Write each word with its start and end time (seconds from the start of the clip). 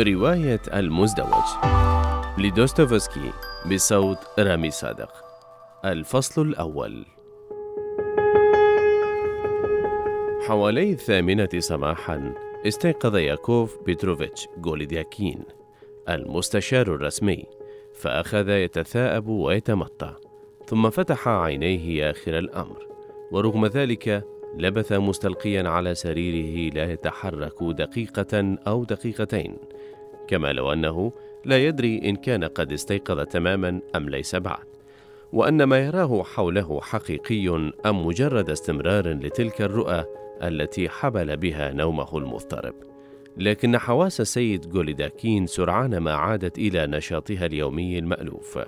رواية 0.00 0.60
المزدوج 0.74 1.44
لدوستوفسكي 2.38 3.32
بصوت 3.72 4.18
رامي 4.38 4.70
صادق. 4.70 5.12
الفصل 5.84 6.42
الأول. 6.42 7.04
حوالي 10.48 10.92
الثامنة 10.92 11.48
صباحا 11.58 12.34
استيقظ 12.66 13.16
ياكوف 13.16 13.78
بيتروفيتش 13.86 14.48
جوليدياكين 14.58 15.44
المستشار 16.08 16.94
الرسمي 16.94 17.44
فأخذ 17.94 18.48
يتثاءب 18.48 19.28
ويتمطى 19.28 20.14
ثم 20.66 20.90
فتح 20.90 21.28
عينيه 21.28 22.10
آخر 22.10 22.38
الأمر 22.38 22.86
ورغم 23.32 23.66
ذلك 23.66 24.24
لبث 24.56 24.92
مستلقيا 24.92 25.68
على 25.68 25.94
سريره 25.94 26.74
لا 26.74 26.92
يتحرك 26.92 27.62
دقيقة 27.62 28.56
أو 28.66 28.84
دقيقتين 28.84 29.56
كما 30.28 30.52
لو 30.52 30.72
أنه 30.72 31.12
لا 31.44 31.58
يدري 31.58 31.98
إن 32.08 32.16
كان 32.16 32.44
قد 32.44 32.72
استيقظ 32.72 33.20
تماما 33.20 33.80
أم 33.96 34.08
ليس 34.08 34.36
بعد. 34.36 34.64
وأن 35.32 35.62
ما 35.62 35.78
يراه 35.78 36.22
حوله 36.22 36.80
حقيقي 36.80 37.48
أم 37.86 38.06
مجرد 38.06 38.50
استمرار 38.50 39.08
لتلك 39.08 39.62
الرؤى 39.62 40.04
التي 40.42 40.88
حبل 40.88 41.36
بها 41.36 41.72
نومه 41.72 42.18
المضطرب. 42.18 42.74
لكن 43.36 43.78
حواس 43.78 44.20
السيد 44.20 44.68
جوليداكين 44.68 45.46
سرعان 45.46 45.98
ما 45.98 46.12
عادت 46.12 46.58
إلى 46.58 46.86
نشاطها 46.86 47.46
اليومي 47.46 47.98
المألوف. 47.98 48.58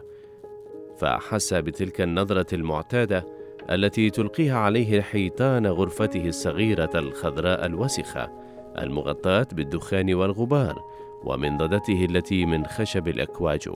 فأحس 0.98 1.54
بتلك 1.54 2.00
النظرة 2.00 2.54
المعتادة 2.54 3.37
التي 3.70 4.10
تلقيها 4.10 4.58
عليه 4.58 5.00
حيطان 5.00 5.66
غرفته 5.66 6.28
الصغيرة 6.28 6.90
الخضراء 6.94 7.66
الوسخة 7.66 8.30
المغطاة 8.78 9.46
بالدخان 9.52 10.14
والغبار 10.14 10.84
ومنضدته 11.24 12.04
التي 12.04 12.46
من 12.46 12.66
خشب 12.66 13.08
الأكواج 13.08 13.68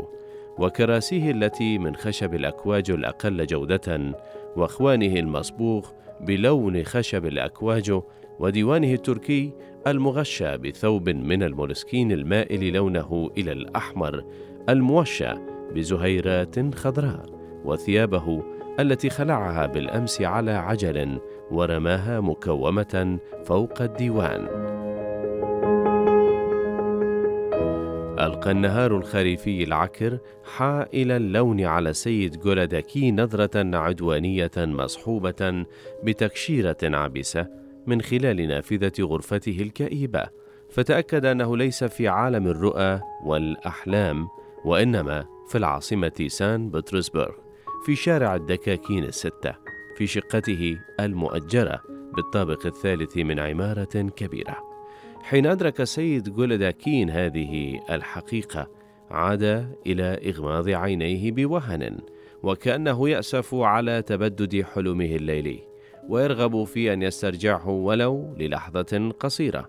وكراسيه 0.58 1.31
التي 1.31 1.78
من 1.78 1.97
خشب 1.97 2.34
الأكواج 2.34 2.91
الأقل 2.91 3.47
جودة 3.47 4.14
وأخوانه 4.56 5.19
المصبوغ 5.19 5.89
بلون 6.20 6.84
خشب 6.84 7.27
الأكواج 7.27 8.00
وديوانه 8.38 8.92
التركي 8.92 9.53
المغشى 9.86 10.56
بثوب 10.56 11.09
من 11.09 11.42
المولسكين 11.42 12.12
المائل 12.12 12.72
لونه 12.72 13.31
إلى 13.38 13.53
الأحمر 13.53 14.25
الموشى 14.69 15.33
بزهيرات 15.75 16.75
خضراء 16.75 17.27
وثيابه 17.64 18.42
التي 18.83 19.11
خلعها 19.11 19.66
بالأمس 19.66 20.22
على 20.22 20.50
عجل 20.50 21.20
ورماها 21.50 22.20
مكومة 22.20 23.19
فوق 23.44 23.83
الديوان. 23.83 24.48
ألقى 28.19 28.50
النهار 28.50 28.97
الخريفي 28.97 29.64
العكر 29.64 30.19
حائل 30.56 31.12
اللون 31.12 31.60
على 31.60 31.92
سيد 31.92 32.41
جولداكي 32.41 33.12
نظرة 33.12 33.77
عدوانية 33.77 34.50
مصحوبة 34.56 35.66
بتكشيرة 36.05 36.77
عبسة 36.83 37.47
من 37.86 38.03
خلال 38.03 38.48
نافذة 38.48 38.92
غرفته 39.00 39.56
الكئيبة. 39.60 40.25
فتأكد 40.70 41.25
أنه 41.25 41.56
ليس 41.56 41.84
في 41.84 42.08
عالم 42.08 42.47
الرؤى 42.47 43.00
والأحلام 43.25 44.28
وإنما 44.64 45.25
في 45.48 45.58
العاصمة 45.58 46.27
سان 46.28 46.70
بطرسبرغ. 46.70 47.33
في 47.83 47.97
شارع 47.97 48.34
الدكاكين 48.34 49.05
الستة 49.05 49.55
في 49.97 50.06
شقته 50.06 50.78
المؤجرة 51.00 51.83
بالطابق 52.16 52.66
الثالث 52.66 53.16
من 53.16 53.38
عمارة 53.38 54.08
كبيرة. 54.16 54.56
حين 55.22 55.47
أدرك 55.47 55.80
السيد 55.80 56.28
جولداكين 56.28 57.10
هذه 57.10 57.80
الحقيقة 57.91 58.70
عاد 59.10 59.42
إلى 59.86 60.30
إغماض 60.30 60.69
عينيه 60.69 61.33
بوهن 61.33 61.98
وكأنه 62.43 63.09
يأسف 63.09 63.54
على 63.54 64.03
تبدد 64.03 64.62
حلمه 64.62 65.04
الليلي 65.04 65.59
ويرغب 66.09 66.64
في 66.64 66.93
أن 66.93 67.03
يسترجعه 67.03 67.69
ولو 67.69 68.34
للحظة 68.38 69.12
قصيرة. 69.20 69.69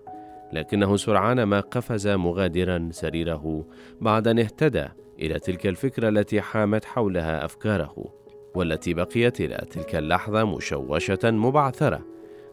لكنه 0.52 0.96
سرعان 0.96 1.42
ما 1.42 1.60
قفز 1.60 2.08
مغادرا 2.08 2.88
سريره 2.92 3.66
بعد 4.00 4.28
أن 4.28 4.38
اهتدى 4.38 4.88
إلى 5.18 5.38
تلك 5.38 5.66
الفكرة 5.66 6.08
التي 6.08 6.40
حامت 6.40 6.84
حولها 6.84 7.44
أفكاره 7.44 7.94
والتي 8.54 8.94
بقيت 8.94 9.40
إلى 9.40 9.66
تلك 9.70 9.94
اللحظة 9.94 10.44
مشوشة 10.44 11.30
مبعثرة 11.30 12.00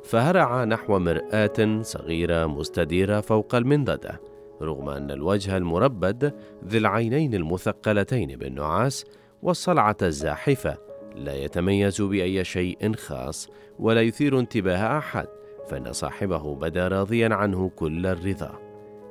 فهرع 0.03 0.63
نحو 0.63 0.99
مرآة 0.99 1.81
صغيرة 1.81 2.45
مستديرة 2.45 3.21
فوق 3.21 3.55
المنضدة 3.55 4.21
رغم 4.61 4.89
أن 4.89 5.11
الوجه 5.11 5.57
المربد 5.57 6.33
ذي 6.67 6.77
العينين 6.77 7.33
المثقلتين 7.33 8.35
بالنعاس 8.37 9.05
والصلعة 9.41 9.97
الزاحفة 10.01 10.77
لا 11.15 11.35
يتميز 11.35 12.01
بأي 12.01 12.43
شيء 12.43 12.93
خاص 12.93 13.49
ولا 13.79 14.01
يثير 14.01 14.39
انتباه 14.39 14.97
أحد 14.97 15.27
فإن 15.67 15.93
صاحبه 15.93 16.55
بدا 16.55 16.87
راضيا 16.87 17.29
عنه 17.33 17.69
كل 17.69 18.05
الرضا. 18.05 18.59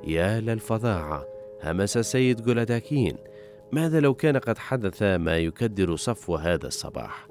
يا 0.05 0.41
للفظاعة 0.41 1.27
همس 1.65 1.97
السيد 1.97 2.43
جولداكين 2.43 3.17
ماذا 3.73 4.01
لو 4.01 4.15
كان 4.15 4.37
قد 4.37 4.59
حدث 4.59 5.03
ما 5.03 5.39
يكدر 5.39 5.97
صفو 5.97 6.35
هذا 6.35 6.67
الصباح؟ 6.67 7.29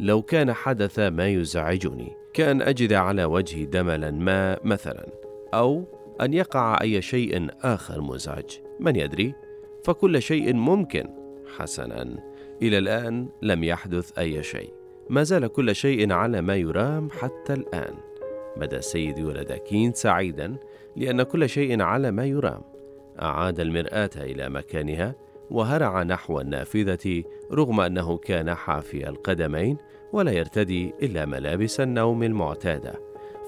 لو 0.00 0.22
كان 0.22 0.52
حدث 0.52 0.98
ما 0.98 1.28
يزعجني 1.28 2.12
كأن 2.34 2.62
أجد 2.62 2.92
على 2.92 3.24
وجهي 3.24 3.66
دملا 3.66 4.10
ما 4.10 4.58
مثلا 4.64 5.06
أو 5.54 5.84
أن 6.20 6.34
يقع 6.34 6.80
أي 6.80 7.02
شيء 7.02 7.48
آخر 7.62 8.00
مزعج. 8.00 8.58
من 8.80 8.96
يدري؟ 8.96 9.34
فكل 9.84 10.22
شيء 10.22 10.54
ممكن. 10.54 11.08
حسنا. 11.56 12.18
إلى 12.62 12.78
الآن 12.78 13.28
لم 13.42 13.64
يحدث 13.64 14.18
أي 14.18 14.42
شيء. 14.42 14.72
ما 15.10 15.22
زال 15.22 15.48
كل 15.48 15.74
شيء 15.74 16.12
على 16.12 16.40
ما 16.40 16.56
يرام 16.56 17.10
حتى 17.10 17.52
الآن. 17.52 17.94
بدا 18.56 18.78
السيد 18.78 19.20
ولداكين 19.20 19.92
سعيدا 19.92 20.56
لأن 20.96 21.22
كل 21.22 21.48
شيء 21.48 21.82
على 21.82 22.10
ما 22.10 22.24
يرام. 22.26 22.62
أعاد 23.22 23.60
المرآة 23.60 24.10
إلى 24.16 24.48
مكانها 24.48 25.14
وهرع 25.52 26.02
نحو 26.02 26.40
النافذة 26.40 27.24
رغم 27.52 27.80
أنه 27.80 28.16
كان 28.16 28.54
حافي 28.54 29.08
القدمين 29.08 29.76
ولا 30.12 30.32
يرتدي 30.32 30.94
إلا 31.02 31.26
ملابس 31.26 31.80
النوم 31.80 32.22
المعتادة 32.22 32.92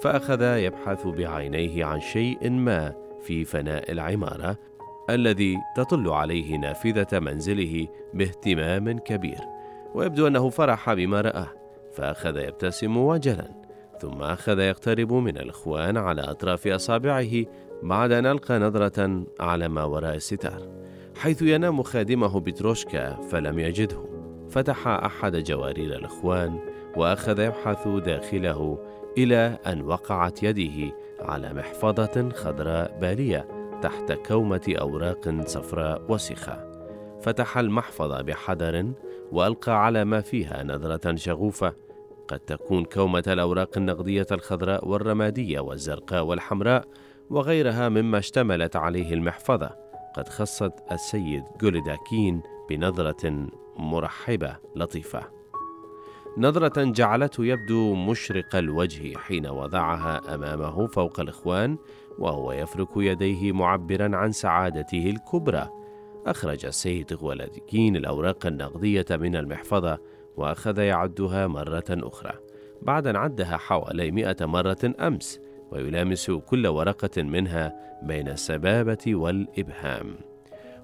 فأخذ 0.03 0.43
يبحث 0.43 1.07
بعينيه 1.07 1.85
عن 1.85 2.01
شيء 2.01 2.51
ما 2.51 2.95
في 3.23 3.45
فناء 3.45 3.93
العمارة 3.93 4.57
الذي 5.11 5.57
تطل 5.77 6.09
عليه 6.09 6.57
نافذة 6.57 7.19
منزله 7.19 7.89
باهتمام 8.15 8.99
كبير 8.99 9.41
ويبدو 9.95 10.27
أنه 10.27 10.51
فرح 10.51 10.93
بما 10.93 11.21
رآه 11.21 11.49
فأخذ 11.93 12.37
يبتسم 12.37 12.97
وجلا 12.97 13.65
ثم 14.01 14.23
أخذ 14.23 14.59
يقترب 14.59 15.13
من 15.13 15.39
الإخوان 15.39 15.97
على 15.97 16.23
أطراف 16.23 16.67
أصابعه 16.67 17.45
بعد 17.83 18.13
أن 18.13 18.27
ألقى 18.27 18.59
نظرة 18.59 19.25
على 19.41 19.69
ما 19.69 19.85
وراء 19.85 20.15
الستار. 20.15 20.69
حيث 21.17 21.43
ينام 21.43 21.83
خادمه 21.83 22.41
بتروشكا 22.41 23.15
فلم 23.15 23.59
يجده. 23.59 24.05
فتح 24.51 24.89
أحد 24.89 25.37
جوارير 25.37 25.97
الإخوان 25.97 26.59
وأخذ 26.97 27.41
يبحث 27.41 27.89
داخله 27.89 28.79
إلى 29.19 29.59
أن 29.67 29.83
وقعت 29.83 30.43
يده 30.43 30.97
على 31.21 31.53
محفظة 31.53 32.29
خضراء 32.31 32.99
بالية 33.01 33.49
تحت 33.83 34.13
كومة 34.13 34.75
أوراق 34.81 35.41
صفراء 35.47 36.03
وسخة. 36.09 36.73
فتح 37.23 37.59
المحفظة 37.59 38.23
بحذر 38.23 38.93
وألقى 39.33 39.85
على 39.85 40.05
ما 40.05 40.21
فيها 40.21 40.63
نظرة 40.65 41.17
شغوفة. 41.17 41.75
قد 42.29 42.39
تكون 42.39 42.85
كومة 42.85 43.25
الأوراق 43.27 43.71
النقدية 43.77 44.27
الخضراء 44.33 44.89
والرمادية 44.89 45.61
والزرقاء 45.61 46.25
والحمراء 46.25 46.85
وغيرها 47.31 47.89
مما 47.89 48.19
اشتملت 48.19 48.77
عليه 48.77 49.15
المحفظة. 49.15 49.84
قد 50.15 50.29
خصت 50.29 50.73
السيد 50.93 51.45
جوليداكين 51.61 52.43
بنظرة 52.71 53.49
مرحبة 53.77 54.57
لطيفة. 54.77 55.23
نظرة 56.39 56.85
جعلته 56.85 57.45
يبدو 57.45 57.95
مشرق 57.95 58.57
الوجه 58.57 59.19
حين 59.19 59.47
وضعها 59.47 60.35
أمامه 60.35 60.87
فوق 60.87 61.21
الإخوان 61.21 61.79
وهو 62.19 62.53
يفرك 62.53 62.89
يديه 62.97 63.53
معبرا 63.53 64.17
عن 64.17 64.33
سعادته 64.33 65.11
الكبرى. 65.11 65.71
أخرج 66.27 66.67
السيد 66.67 67.13
غولادكين 67.13 67.97
الأوراق 67.97 68.47
النقدية 68.47 69.07
من 69.11 69.37
المحفظة 69.37 69.99
وأخذ 70.37 70.79
يعدها 70.79 71.47
مرة 71.47 71.85
أخرى. 71.91 72.33
بعد 72.83 73.07
أن 73.07 73.17
عدها 73.17 73.57
حوالي 73.57 74.11
مئة 74.11 74.47
مرة 74.47 74.95
أمس. 75.01 75.41
ويلامس 75.75 76.31
كل 76.31 76.67
ورقة 76.67 77.23
منها 77.23 77.77
بين 78.03 78.29
السبابة 78.29 79.15
والإبهام. 79.15 80.15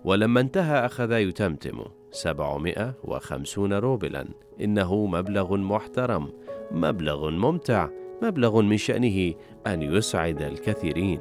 ولما 0.04 0.40
انتهى 0.40 0.86
أخذ 0.86 1.12
يتمتم 1.12 1.84
سبعمائة 2.10 2.94
وخمسون 3.04 3.72
روبلا. 3.72 4.28
إنه 4.60 5.06
مبلغ 5.06 5.56
محترم 5.56 6.32
مبلغ 6.70 7.30
ممتع 7.30 7.88
مبلغ 8.22 8.60
من 8.60 8.76
شأنه 8.76 9.34
أن 9.66 9.82
يسعد 9.82 10.42
الكثيرين. 10.42 11.20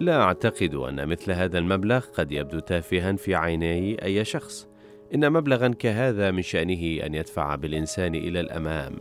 لا 0.00 0.22
أعتقد 0.22 0.74
أن 0.74 1.08
مثل 1.08 1.32
هذا 1.32 1.58
المبلغ 1.58 2.06
قد 2.06 2.32
يبدو 2.32 2.58
تافها 2.58 3.12
في 3.12 3.34
عيني 3.34 4.04
أي 4.04 4.24
شخص. 4.24 4.68
إن 5.14 5.32
مبلغا 5.32 5.68
كهذا 5.68 6.30
من 6.30 6.42
شأنه 6.42 7.06
أن 7.06 7.14
يدفع 7.14 7.54
بالإنسان 7.54 8.14
إلى 8.14 8.40
الأمام 8.40 8.96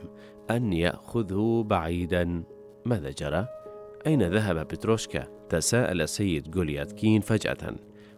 أن 0.51 0.73
يأخذه 0.73 1.65
بعيدا. 1.67 2.43
ماذا 2.85 3.09
جرى؟ 3.09 3.47
أين 4.07 4.23
ذهب 4.23 4.67
بتروشكا؟ 4.67 5.27
تساءل 5.49 6.01
السيد 6.01 6.51
جولياتكين 6.51 7.21
فجأة 7.21 7.75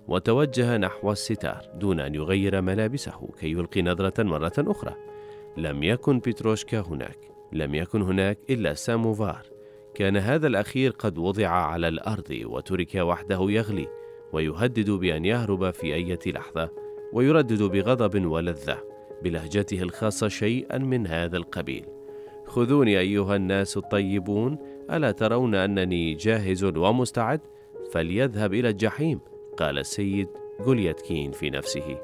وتوجه 0.08 0.78
نحو 0.78 1.12
الستار 1.12 1.62
دون 1.76 2.00
أن 2.00 2.16
يغير 2.16 2.62
ملابسه 2.62 3.30
كي 3.40 3.52
يلقي 3.52 3.82
نظرة 3.82 4.24
مرة 4.24 4.54
أخرى. 4.58 4.96
لم 5.58 5.84
يكن 5.84 6.20
بتروشكا 6.20 6.80
هناك 6.80 7.18
لم 7.54 7.76
يكن 7.76 8.02
هناك 8.02 8.38
إلا 8.50 8.74
ساموفار. 8.74 9.46
كان 9.96 10.18
هذا 10.18 10.48
الأخير 10.48 10.92
قد 10.92 11.18
وضع 11.18 11.48
على 11.48 11.88
الأرض 11.88 12.42
وترك 12.44 12.96
وحده 12.96 13.46
يغلي 13.50 13.88
ويهدد 14.34 14.90
بأن 14.90 15.26
يهرب 15.26 15.72
في 15.72 15.94
أي 15.94 16.18
لحظة 16.26 16.70
ويردد 17.14 17.64
بغضب 17.64 18.26
ولذة 18.26 18.78
بلهجته 19.24 19.82
الخاصة 19.82 20.28
شيئا 20.28 20.78
من 20.78 21.08
هذا 21.08 21.38
القبيل. 21.38 21.86
خذوني 22.46 23.00
أيها 23.00 23.36
الناس 23.36 23.78
الطيبون 23.78 24.58
ألا 24.92 25.12
ترون 25.12 25.56
أنني 25.56 26.14
جاهز 26.14 26.64
ومستعد؟ 26.64 27.42
فليذهب 27.92 28.54
إلى 28.54 28.70
الجحيم 28.70 29.20
قال 29.58 29.80
السيد 29.80 30.28
جولياتكين 30.66 31.32
في 31.32 31.50
نفسه. 31.50 31.98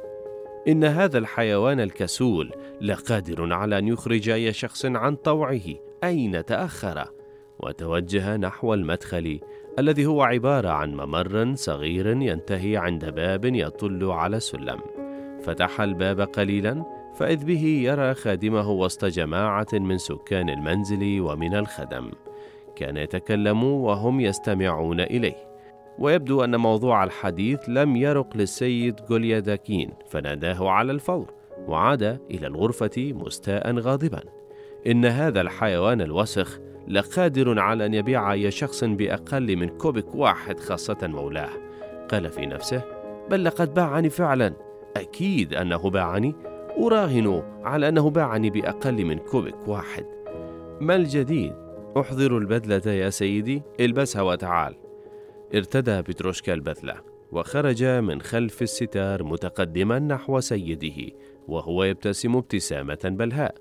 إن 0.68 0.84
هذا 0.84 1.18
الحيوان 1.18 1.80
الكسول 1.80 2.52
لقادر 2.82 3.54
على 3.54 3.78
أن 3.78 3.88
يخرج 3.88 4.30
أي 4.30 4.54
شخص 4.54 4.86
عن 4.86 5.16
طوعه 5.16 5.62
أين 6.04 6.46
تأخر؟ 6.46 7.04
وتوجه 7.60 8.38
نحو 8.38 8.74
المدخل 8.74 9.40
الذي 9.80 10.06
هو 10.06 10.22
عبارة 10.22 10.70
عن 10.70 10.94
ممر 10.94 11.56
صغير 11.56 12.08
ينتهي 12.08 12.78
عند 12.78 13.06
باب 13.06 13.46
يطل 13.46 14.04
على 14.04 14.40
سلم. 14.40 14.80
فتح 15.42 15.82
الباب 15.82 16.22
قليلا 16.22 16.86
فإذ 17.16 17.46
به 17.46 17.64
يرى 17.64 18.14
خادمه 18.14 18.72
وسط 18.72 19.06
جماعة 19.06 19.68
من 19.74 19.98
سكان 19.98 20.50
المنزل 20.50 21.22
ومن 21.22 21.56
الخدم. 21.56 22.12
كان 22.78 22.98
يتكلم 22.98 23.64
وهم 23.64 24.20
يستمعون 24.20 25.00
إليه. 25.00 25.48
ويبدو 26.00 26.44
أن 26.44 26.56
موضوع 26.56 27.04
الحديث 27.04 27.60
لم 27.68 27.96
يرق 27.96 28.38
للسيد 28.38 28.96
جولياداكين 29.10 29.94
فناداه 30.10 30.70
على 30.70 30.92
الفور 30.92 31.34
وعاد 31.68 32.04
إلى 32.32 32.48
الغرفة 32.48 33.14
مستاء 33.14 33.80
غاضبا. 33.80 34.20
إن 34.88 35.06
هذا 35.06 35.42
الحيوان 35.42 36.02
الوسخ 36.02 36.60
لقادر 36.88 37.60
على 37.60 37.86
أن 37.86 37.94
يبيع 37.94 38.34
أي 38.34 38.52
شخص 38.52 38.84
بأقل 38.84 39.56
من 39.56 39.70
كوبك 39.70 40.16
واحد 40.16 40.60
خاصة 40.60 40.98
مولاه. 41.04 41.50
قال 42.12 42.30
في 42.30 42.46
نفسه 42.46 42.82
بل 43.30 43.44
لقد 43.44 43.74
باعني 43.74 44.10
فعلا. 44.10 44.54
أكيد 44.98 45.54
أنه 45.54 45.90
باعني. 45.90 46.36
أراهن 46.80 47.44
على 47.64 47.90
أنه 47.90 48.10
باعني 48.10 48.50
بأقل 48.50 49.06
من 49.06 49.18
كوبك 49.18 49.68
واحد. 49.68 50.06
ما 50.82 50.96
الجديد؟ 50.96 51.67
أحضر 52.00 52.38
البدلة 52.38 52.94
يا 52.94 53.10
سيدي. 53.10 53.62
البسها 53.80 54.22
وتعال. 54.22 54.76
ارتدى 55.56 56.02
بتروشكا 56.02 56.54
البذلة 56.54 56.96
وخرج 57.32 57.84
من 57.84 58.22
خلف 58.22 58.62
الستار 58.62 59.24
متقدما 59.24 60.00
نحو 60.00 60.40
سيده 60.40 61.16
وهو 61.48 61.84
يبتسم 61.84 62.36
ابتسامة 62.36 63.00
بلهاء. 63.04 63.56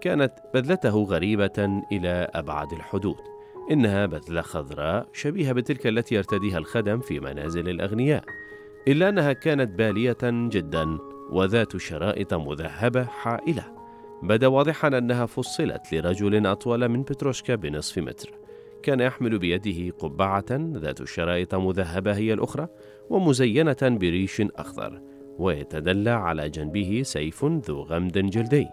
كانت 0.00 0.32
بذلته 0.54 1.02
غريبة 1.02 1.82
إلى 1.92 2.28
أبعد 2.34 2.72
الحدود. 2.72 3.16
إنها 3.70 4.06
بذلة 4.06 4.42
خضراء 4.42 5.08
شبيهة 5.12 5.52
بتلك 5.52 5.86
التي 5.86 6.14
يرتديها 6.14 6.58
الخدم 6.58 7.00
في 7.00 7.20
منازل 7.20 7.68
الأغنياء. 7.68 8.24
إلا 8.88 9.08
أنها 9.08 9.32
كانت 9.32 9.78
بالية 9.78 10.18
جدا 10.22 10.98
وذات 11.30 11.76
شرائط 11.76 12.34
مذهبة 12.34 13.04
حائلة. 13.04 13.73
بدا 14.24 14.46
واضحا 14.46 14.88
أنها 14.88 15.26
فصلت 15.26 15.92
لرجل 15.92 16.46
أطول 16.46 16.88
من 16.88 17.02
بتروشكا 17.02 17.54
بنصف 17.54 17.98
متر. 17.98 18.30
كان 18.82 19.00
يحمل 19.00 19.38
بيده 19.38 19.96
قبعة 19.98 20.44
ذات 20.50 21.04
شرائط 21.04 21.54
مذهبة 21.54 22.16
هي 22.16 22.32
الأخرى 22.32 22.68
ومزينة 23.10 23.76
بريش 23.82 24.40
أخضر 24.40 25.00
ويتدلى 25.38 26.10
على 26.10 26.50
جنبه 26.50 27.02
سيف 27.04 27.44
ذو 27.44 27.82
غمد 27.82 28.18
جلدي. 28.18 28.68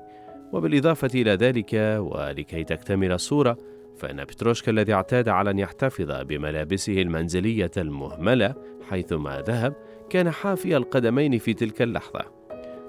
وبالإضافة 0.53 1.09
إلى 1.15 1.31
ذلك 1.31 1.73
ولكي 1.99 2.63
تكتمل 2.63 3.11
الصورة 3.11 3.57
فإن 3.97 4.23
بتروشكا 4.23 4.71
الذي 4.71 4.93
اعتاد 4.93 5.29
على 5.29 5.49
أن 5.49 5.59
يحتفظ 5.59 6.11
بملابسه 6.11 7.01
المنزلية 7.01 7.71
المهملة 7.77 8.55
حيثما 8.89 9.41
ذهب 9.41 9.73
كان 10.09 10.31
حافي 10.31 10.77
القدمين 10.77 11.37
في 11.37 11.53
تلك 11.53 11.81
اللحظة. 11.81 12.40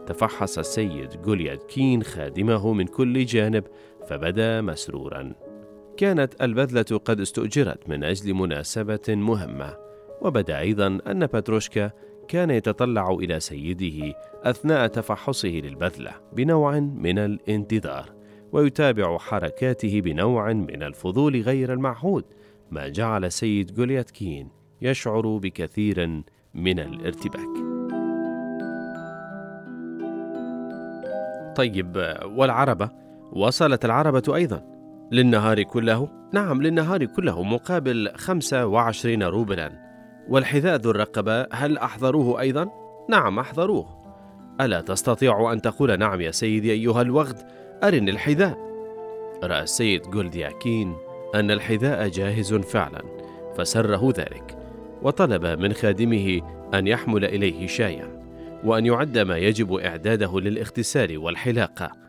تفحص 0.07 0.59
السيد 0.59 1.23
جولياد 1.23 1.59
كين 1.59 2.03
خادمه 2.03 2.73
من 2.73 2.87
كل 2.87 3.25
جانب 3.25 3.65
فبدا 4.09 4.61
مسرورا. 4.61 5.33
كانت 5.97 6.43
البذلة 6.43 6.99
قد 7.05 7.21
استؤجرت 7.21 7.89
من 7.89 8.05
أجل 8.05 8.35
مناسبة 8.35 9.01
مهمة 9.09 9.77
وبدا 10.21 10.59
أيضا 10.59 10.99
أن 11.07 11.27
باتروشكا 11.27 11.91
كان 12.29 12.51
يتطلع 12.51 13.11
إلى 13.11 13.41
سيده 13.41 14.15
أثناء 14.43 14.87
تفحصه 14.87 15.49
للبذلة 15.49 16.13
بنوع 16.33 16.81
من 16.81 17.19
الانتظار 17.19 18.13
ويتابع 18.53 19.19
حركاته 19.19 20.01
بنوع 20.01 20.53
من 20.53 20.83
الفضول 20.83 21.41
غير 21.41 21.73
المعهود 21.73 22.25
ما 22.71 22.89
جعل 22.89 23.33
سيد 23.33 23.75
جولياتكين 23.75 24.49
يشعر 24.83 25.37
بكثير 25.37 26.23
من 26.55 26.79
الارتباك. 26.79 27.72
طيب 31.57 32.17
والعربة؟ 32.25 32.91
وصلت 33.33 33.85
العربة 33.85 34.23
أيضا. 34.35 34.63
للنهار 35.13 35.63
كله؟ 35.63 36.09
نعم 36.33 36.63
للنهار 36.63 37.05
كله 37.05 37.43
مقابل 37.43 38.13
خمسة 38.17 38.67
وعشرين 38.67 39.23
روبلا. 39.23 39.73
والحذاء 40.29 40.77
ذو 40.77 40.91
الرقبة 40.91 41.47
هل 41.53 41.79
أحضروه 41.79 42.41
أيضا؟ 42.41 42.69
نعم 43.11 43.39
أحضروه. 43.39 43.87
ألا 44.61 44.81
تستطيع 44.81 45.53
أن 45.53 45.63
تقول 45.63 45.99
نعم 45.99 46.21
يا 46.21 46.31
سيدي 46.31 46.73
أيها 46.73 47.03
الوغد؟ 47.03 47.37
أرني 47.85 48.11
الحذاء. 48.11 48.59
رأى 49.45 49.63
السيد 49.63 50.03
جولدياكين 50.03 50.97
أن 51.35 51.51
الحذاء 51.51 52.09
جاهز 52.09 52.55
فعلا 52.55 53.03
فسره 53.57 54.13
ذلك 54.17 54.59
وطلب 55.03 55.47
من 55.47 55.73
خادمه 55.73 56.41
أن 56.75 56.87
يحمل 56.87 57.25
إليه 57.25 57.67
شايا. 57.67 58.22
وأن 58.65 58.87
يعد 58.87 59.19
ما 59.19 59.37
يجب 59.37 59.75
إعداده 59.75 60.41
للاغتسال 60.41 61.19
والحلاقة 61.19 62.03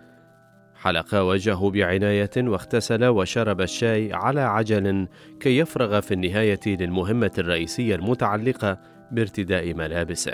حلق 0.75 1.15
وجهه 1.15 1.69
بعناية 1.69 2.31
واغتسل 2.37 3.05
وشرب 3.05 3.61
الشاي 3.61 4.13
على 4.13 4.41
عجل 4.41 5.07
كي 5.39 5.57
يفرغ 5.57 5.99
في 5.99 6.13
النهاية 6.13 6.59
للمهمة 6.67 7.31
الرئيسية 7.37 7.95
المتعلقة 7.95 8.79
بارتداء 9.11 9.73
ملابسه. 9.73 10.33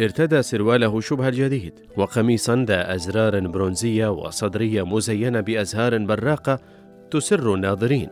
ارتدى 0.00 0.42
سرواله 0.42 1.00
شبه 1.00 1.28
الجديد 1.28 1.72
وقميصا 1.96 2.64
ذا 2.68 2.94
أزرار 2.94 3.40
برونزية 3.40 4.10
وصدرية 4.10 4.82
مزينة 4.86 5.40
بأزهار 5.40 5.98
براقة 5.98 6.58
تسر 7.10 7.54
الناظرين 7.54 8.08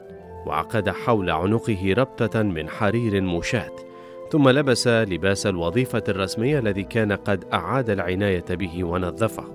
وعقد 0.47 0.89
حول 0.89 1.31
عنقه 1.31 1.95
ربطة 1.99 2.43
من 2.43 2.69
حرير 2.69 3.21
مشاة 3.21 3.92
ثم 4.33 4.49
لبس 4.49 4.89
لباس 4.89 5.47
الوظيفة 5.47 6.03
الرسمية 6.09 6.59
الذي 6.59 6.83
كان 6.83 7.13
قد 7.13 7.45
أعاد 7.53 7.91
العناية 7.91 8.45
به 8.51 8.85
ونظفه. 8.85 9.55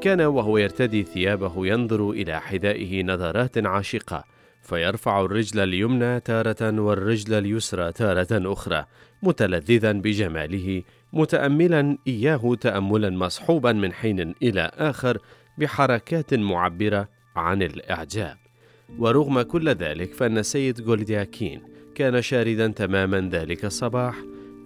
كان 0.00 0.20
وهو 0.20 0.58
يرتدي 0.58 1.02
ثيابه 1.02 1.66
ينظر 1.66 2.10
إلى 2.10 2.40
حذائه 2.40 3.02
نظرات 3.02 3.66
عاشقة 3.66 4.24
فيرفع 4.62 5.20
الرجل 5.20 5.60
اليمنى 5.60 6.20
تارة 6.20 6.80
والرجل 6.80 7.34
اليسرى 7.34 7.92
تارة 7.92 8.52
أخرى 8.52 8.86
متلذذا 9.22 9.92
بجماله 9.92 10.82
متأملا 11.12 11.98
إياه 12.06 12.54
تأملا 12.60 13.10
مصحوبا 13.10 13.72
من 13.72 13.92
حين 13.92 14.34
إلى 14.42 14.70
آخر 14.74 15.18
بحركات 15.58 16.34
معبرة 16.34 17.08
عن 17.36 17.62
الإعجاب. 17.62 18.36
ورغم 18.98 19.42
كل 19.42 19.68
ذلك 19.68 20.14
فإن 20.14 20.38
السيد 20.38 20.80
جولدياكين 20.80 21.79
كان 22.00 22.22
شاردا 22.22 22.66
تماما 22.68 23.28
ذلك 23.32 23.64
الصباح 23.64 24.16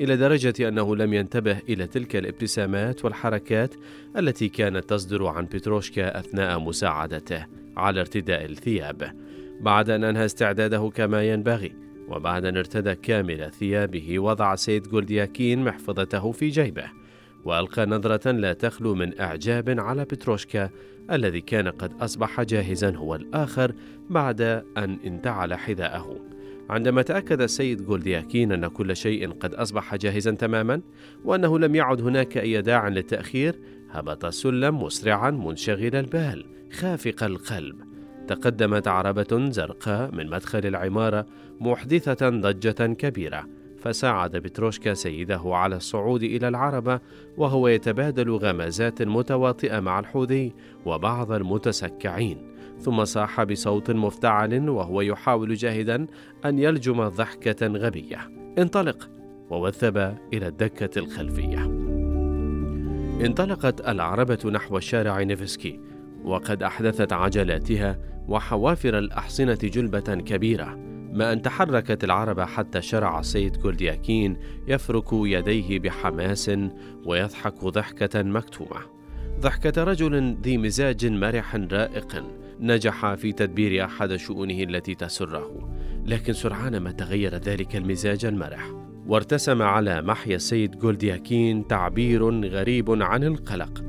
إلى 0.01 0.17
درجة 0.17 0.69
أنه 0.69 0.97
لم 0.97 1.15
ينتبه 1.15 1.59
إلى 1.69 1.87
تلك 1.87 2.17
الابتسامات 2.17 3.05
والحركات 3.05 3.75
التي 4.17 4.49
كانت 4.49 4.91
تصدر 4.91 5.27
عن 5.27 5.45
بتروشكا 5.45 6.19
أثناء 6.19 6.59
مساعدته 6.59 7.47
على 7.77 8.01
ارتداء 8.01 8.45
الثياب. 8.45 9.13
بعد 9.61 9.91
أن 9.91 10.05
أنهى 10.05 10.25
استعداده 10.25 10.91
كما 10.95 11.23
ينبغي 11.33 11.73
وبعد 12.09 12.45
أن 12.45 12.57
ارتدى 12.57 12.95
كامل 12.95 13.51
ثيابه 13.51 14.19
وضع 14.19 14.55
سيد 14.55 14.89
جولدياكين 14.89 15.65
محفظته 15.65 16.33
في 16.33 16.49
جيبه 16.49 16.87
وألقى 17.45 17.87
نظرة 17.87 18.31
لا 18.31 18.53
تخلو 18.53 18.95
من 18.95 19.21
إعجاب 19.21 19.81
على 19.81 20.05
بتروشكا 20.05 20.71
الذي 21.11 21.41
كان 21.41 21.69
قد 21.69 21.93
أصبح 22.01 22.43
جاهزا 22.43 22.97
هو 22.97 23.15
الآخر 23.15 23.73
بعد 24.11 24.41
أن 24.77 24.99
انتعل 25.05 25.55
حذاءه. 25.55 26.34
عندما 26.71 27.03
تأكد 27.03 27.41
السيد 27.41 27.83
جولدياكين 27.83 28.53
أن 28.53 28.67
كل 28.67 28.97
شيء 28.97 29.31
قد 29.33 29.55
أصبح 29.55 29.95
جاهزا 29.95 30.31
تماما 30.31 30.81
وأنه 31.25 31.59
لم 31.59 31.75
يعد 31.75 32.01
هناك 32.01 32.39
أي 32.39 32.63
داع 32.63 32.89
للتأخير 32.89 33.61
هبط 33.91 34.25
السلم 34.25 34.83
مسرعا 34.83 35.31
منشغل 35.31 35.97
البال 35.97 36.47
خافق 36.73 37.23
القلب. 37.23 37.77
تقدمت 38.29 38.89
عربة 38.89 39.51
زرقاء 39.51 40.11
من 40.11 40.27
مدخل 40.27 40.67
العمارة 40.67 41.27
محدثة 41.61 42.29
ضجة 42.29 42.93
كبيرة 42.93 43.47
فساعد 43.79 44.37
بتروشكا 44.37 44.95
سيده 44.95 45.43
على 45.45 45.77
الصعود 45.77 46.23
إلى 46.23 46.49
العربة 46.49 47.01
وهو 47.37 47.69
يتبادل 47.69 48.31
غمازات 48.31 49.03
متواطئة 49.03 49.81
مع 49.81 49.99
الحوذي 49.99 50.53
وبعض 50.87 51.33
المتسكعين. 51.33 52.54
ثم 52.81 53.05
صاح 53.05 53.43
بصوت 53.43 53.91
مفتعل 53.91 54.69
وهو 54.69 55.01
يحاول 55.01 55.55
جاهدا 55.55 56.07
أن 56.45 56.59
يلجم 56.59 57.09
ضحكة 57.09 57.67
غبية. 57.67 58.19
انطلق 58.59 59.11
ووثب 59.51 59.97
إلى 60.33 60.47
الدكة 60.47 60.99
الخلفية. 60.99 61.65
انطلقت 63.27 63.89
العربة 63.89 64.51
نحو 64.51 64.79
شارع 64.79 65.23
نيفسكي 65.23 65.81
وقد 66.25 66.63
أحدثت 66.63 67.13
عجلاتها 67.13 67.99
وحوافر 68.29 68.99
الأحصنة 68.99 69.55
جلبة 69.55 70.01
كبيرة 70.01 70.79
ما 71.13 71.33
أن 71.33 71.43
تحركت 71.43 72.05
العربة 72.05 72.45
حتى 72.45 72.83
شرع 72.83 73.21
السيد 73.21 73.59
جولدياكين 73.59 74.37
يفرك 74.69 75.09
يديه 75.13 75.79
بحماس 75.79 76.51
ويضحك 77.07 77.65
ضحكة 77.65 78.23
مكتومة. 78.23 78.81
ضحكة 79.41 79.85
رجل 79.85 80.37
ذي 80.43 80.59
مزاج 80.59 81.07
مرح 81.07 81.57
رائق 81.57 82.25
نجح 82.61 83.15
في 83.15 83.33
تدبير 83.33 83.85
أحد 83.85 84.17
شؤونه 84.17 84.63
التي 84.63 84.95
تسره. 84.95 85.69
لكن 86.07 86.33
سرعان 86.33 86.77
ما 86.77 86.91
تغير 86.91 87.35
ذلك 87.35 87.77
المزاج 87.77 88.25
المرح. 88.25 88.71
وارتسم 89.07 89.63
على 89.63 90.03
محيا 90.03 90.37
السيد 90.37 90.79
جولدياكين 90.79 91.67
تعبير 91.67 92.47
غريب 92.49 93.03
عن 93.03 93.25
القلق. 93.25 93.85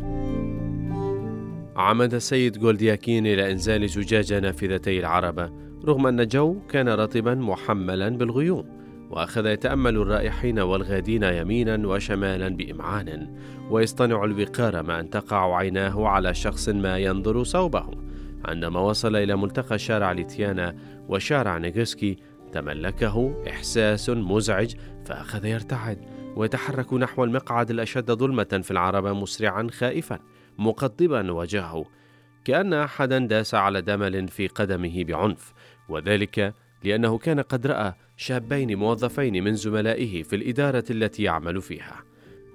عمد 1.75 2.13
السيد 2.13 2.57
جولدياكين 2.57 3.27
إلى 3.27 3.51
إنزال 3.51 3.89
زجاج 3.89 4.33
نافذتي 4.33 4.99
العربة 4.99 5.51
رغم 5.85 6.07
أن 6.07 6.19
الجو 6.19 6.59
كان 6.69 6.89
رطبا 6.89 7.35
محملا 7.35 8.09
بالغيوم 8.09 8.65
وأخذ 9.09 9.45
يتأمل 9.45 9.97
الرائحين 9.97 10.59
والغادين 10.59 11.23
يمينا 11.23 11.87
وشمالا 11.87 12.49
بإمعان. 12.49 13.35
ويصطنع 13.69 14.23
الوقار 14.23 14.83
ما 14.83 14.99
أن 14.99 15.09
تقع 15.09 15.57
عيناه 15.57 16.07
على 16.07 16.33
شخص 16.33 16.69
ما 16.69 16.97
ينظر 16.97 17.43
صوبه. 17.43 18.04
عندما 18.45 18.79
وصل 18.79 19.15
إلى 19.15 19.35
ملتقى 19.35 19.79
شارع 19.79 20.11
ليتيانا 20.11 20.75
وشارع 21.09 21.57
نيغسكي 21.57 22.17
تملكه 22.51 23.43
إحساس 23.47 24.09
مزعج 24.09 24.73
فأخذ 25.05 25.45
يرتعد 25.45 25.97
ويتحرك 26.35 26.93
نحو 26.93 27.23
المقعد 27.23 27.71
الأشد 27.71 28.11
ظلمة 28.11 28.61
في 28.63 28.71
العربة 28.71 29.13
مسرعا 29.13 29.67
خائفا 29.71 30.19
مقضبا 30.57 31.31
وجهه 31.31 31.85
كأن 32.45 32.73
أحدا 32.73 33.19
داس 33.19 33.55
على 33.55 33.81
دمل 33.81 34.27
في 34.27 34.47
قدمه 34.47 35.03
بعنف 35.03 35.53
وذلك 35.89 36.53
لأنه 36.83 37.17
كان 37.17 37.39
قد 37.39 37.67
رأى 37.67 37.93
شابين 38.17 38.75
موظفين 38.75 39.43
من 39.43 39.55
زملائه 39.55 40.23
في 40.23 40.35
الإدارة 40.35 40.83
التي 40.89 41.23
يعمل 41.23 41.61
فيها. 41.61 42.03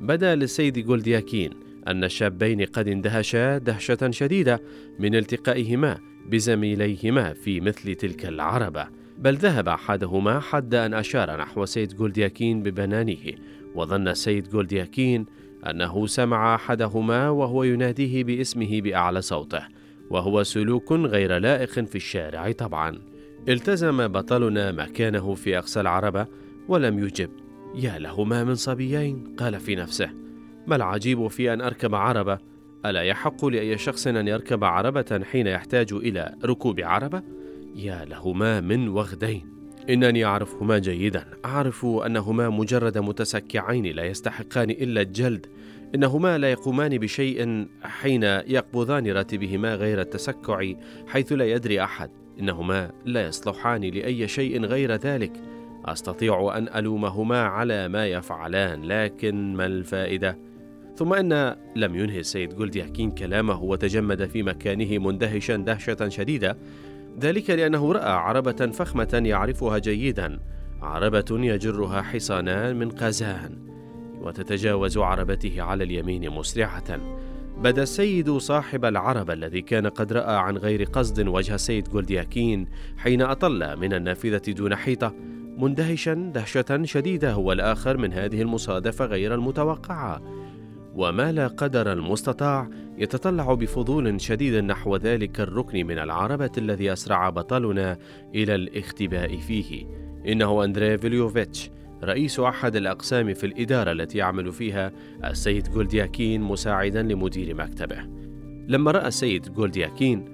بدأ 0.01 0.35
للسيد 0.35 0.79
جولدياكين 0.79 1.70
أن 1.89 2.05
الشابين 2.05 2.65
قد 2.65 2.89
اندهشا 2.89 3.59
دهشة 3.59 4.11
شديدة 4.11 4.63
من 4.99 5.15
التقائهما 5.15 5.99
بزميليهما 6.27 7.33
في 7.33 7.61
مثل 7.61 7.95
تلك 7.95 8.27
العربة 8.27 8.87
بل 9.19 9.37
ذهب 9.37 9.69
أحدهما 9.69 10.41
حد 10.41 10.75
أن 10.75 10.95
أشار 10.95 11.41
نحو 11.41 11.65
سيد 11.65 11.97
جولدياكين 11.97 12.63
ببنانه 12.63 13.33
وظن 13.75 14.09
السيد 14.09 14.49
جولدياكين 14.49 15.27
أنه 15.71 16.07
سمع 16.07 16.55
أحدهما 16.55 17.29
وهو 17.29 17.63
يناديه 17.65 18.25
باسمه 18.25 18.81
بأعلى 18.81 19.23
صوته 19.23 19.63
وهو 20.11 20.43
سلوك 20.43 20.93
غير 20.93 21.39
لائق 21.39 21.71
في 21.71 21.95
الشارع 21.95 22.53
طبعا. 22.53 22.99
التزم 23.49 24.09
بطلنا 24.09 24.73
مكانه 24.73 25.35
في 25.35 25.59
أقصى 25.59 25.81
العربة 25.81 26.27
ولم 26.69 26.99
يجب 26.99 27.31
يا 27.75 27.99
لهما 27.99 28.45
من 28.45 28.55
صبيين 28.55 29.35
قال 29.39 29.61
في 29.61 29.75
نفسه. 29.77 30.11
ما 30.71 30.77
العجيب 30.77 31.29
في 31.29 31.53
أن 31.53 31.61
أركب 31.61 31.95
عربة؟ 31.95 32.39
ألا 32.87 33.03
يحق 33.03 33.45
لأي 33.45 33.79
شخص 33.79 34.07
أن 34.07 34.29
يركب 34.29 34.65
عربة 34.65 35.21
حين 35.31 35.47
يحتاج 35.47 35.93
إلى 35.93 36.35
ركوب 36.45 36.81
عربة؟ 36.81 37.23
يا 37.75 38.05
لهما 38.05 38.61
من 38.61 38.89
وغدين. 38.89 39.47
إنني 39.91 40.25
أعرفهما 40.25 40.79
جيدا. 40.79 41.25
أعرف 41.45 41.87
أنهما 41.87 42.49
مجرد 42.49 42.99
متسكعين 42.99 43.87
لا 43.87 44.05
يستحقان 44.05 44.71
إلا 44.71 45.01
الجلد. 45.01 45.47
إنهما 45.95 46.39
لا 46.39 46.51
يقومان 46.51 46.99
بشيء 46.99 47.67
حين 47.83 48.23
يقبضان 48.23 49.07
راتبهما 49.07 49.75
غير 49.75 50.01
التسكع 50.01 50.73
حيث 51.07 51.33
لا 51.33 51.45
يدري 51.45 51.85
أحد. 51.85 52.11
إنهما 52.41 52.91
لا 53.05 53.27
يصلحان 53.27 53.81
لأي 53.81 54.29
شيء 54.29 54.65
غير 54.65 54.93
ذلك. 54.93 55.33
أستطيع 55.85 56.57
أن 56.57 56.69
ألومهما 56.77 57.43
على 57.43 57.89
ما 57.89 58.07
يفعلان 58.07 58.85
لكن 58.85 59.55
ما 59.57 59.67
الفائدة؟ 59.67 60.50
ثم 61.01 61.13
إن 61.13 61.57
لم 61.77 61.97
ينهي 61.97 62.21
السيد 62.21 62.55
جولد 62.57 62.77
يحكين 62.77 63.11
كلامه 63.11 63.63
وتجمد 63.63 64.27
في 64.27 64.43
مكانه 64.43 64.99
مندهشا 64.99 65.57
دهشة 65.57 66.09
شديدة 66.09 66.57
ذلك 67.21 67.51
لأنه 67.51 67.93
رأى 67.93 68.13
عربة 68.13 68.67
فخمة 68.67 69.23
يعرفها 69.25 69.79
جيدا 69.79 70.41
عربة 70.83 71.25
يجرها 71.31 72.03
حصانان 72.03 72.77
من 72.77 72.91
قازان 72.91 73.59
وتتجاوز 74.23 74.99
عربته 74.99 75.63
على 75.63 75.85
اليمين 75.85 76.31
مسرعة. 76.31 77.01
بدا 77.59 77.83
السيد 77.83 78.31
صاحب 78.31 78.85
العربة 78.85 79.33
الذي 79.33 79.63
كان 79.63 79.87
قد 79.87 80.13
رأى 80.13 80.37
عن 80.37 80.57
غير 80.57 80.85
قصد 80.85 81.29
وجه 81.29 81.55
السيد 81.55 81.89
جولدياكين 81.89 82.67
حين 82.97 83.23
أطل 83.23 83.77
من 83.77 83.93
النافذة 83.93 84.53
دون 84.53 84.75
حيطة 84.75 85.15
مندهشا 85.59 86.15
دهشة 86.35 86.85
شديدة 86.85 87.33
هو 87.33 87.53
الآخر 87.53 87.97
من 87.97 88.13
هذه 88.13 88.43
المصادفة 88.43 89.05
غير 89.05 89.35
المتوقعة. 89.35 90.23
وما 90.95 91.33
لا 91.33 91.47
قدر 91.47 91.93
المستطاع 91.93 92.69
يتطلع 92.99 93.55
بفضول 93.55 94.21
شديد 94.21 94.55
نحو 94.55 94.97
ذلك 94.97 95.41
الركن 95.41 95.87
من 95.87 95.99
العربة 95.99 96.51
الذي 96.59 96.93
أسرع 96.93 97.31
بطلنا 97.31 97.99
إلى 98.35 98.55
الاختباء 98.55 99.37
فيه. 99.37 99.87
إنه 100.27 100.65
أندري 100.65 100.99
فيليوفيتش 100.99 101.71
رئيس 102.05 102.41
أحد 102.41 102.77
الأقسام 102.77 103.35
في 103.35 103.47
الإدارة 103.47 103.93
التي 103.93 104.19
يعمل 104.19 104.53
فيها 104.53 104.93
السيد 105.25 105.71
جولدياكين 105.71 106.41
مساعدا 106.41 107.03
لمدير 107.03 107.55
مكتبه. 107.55 107.99
لما 108.69 108.91
رأى 108.91 109.09
السيد 109.09 109.53
جولدياكين 109.53 110.25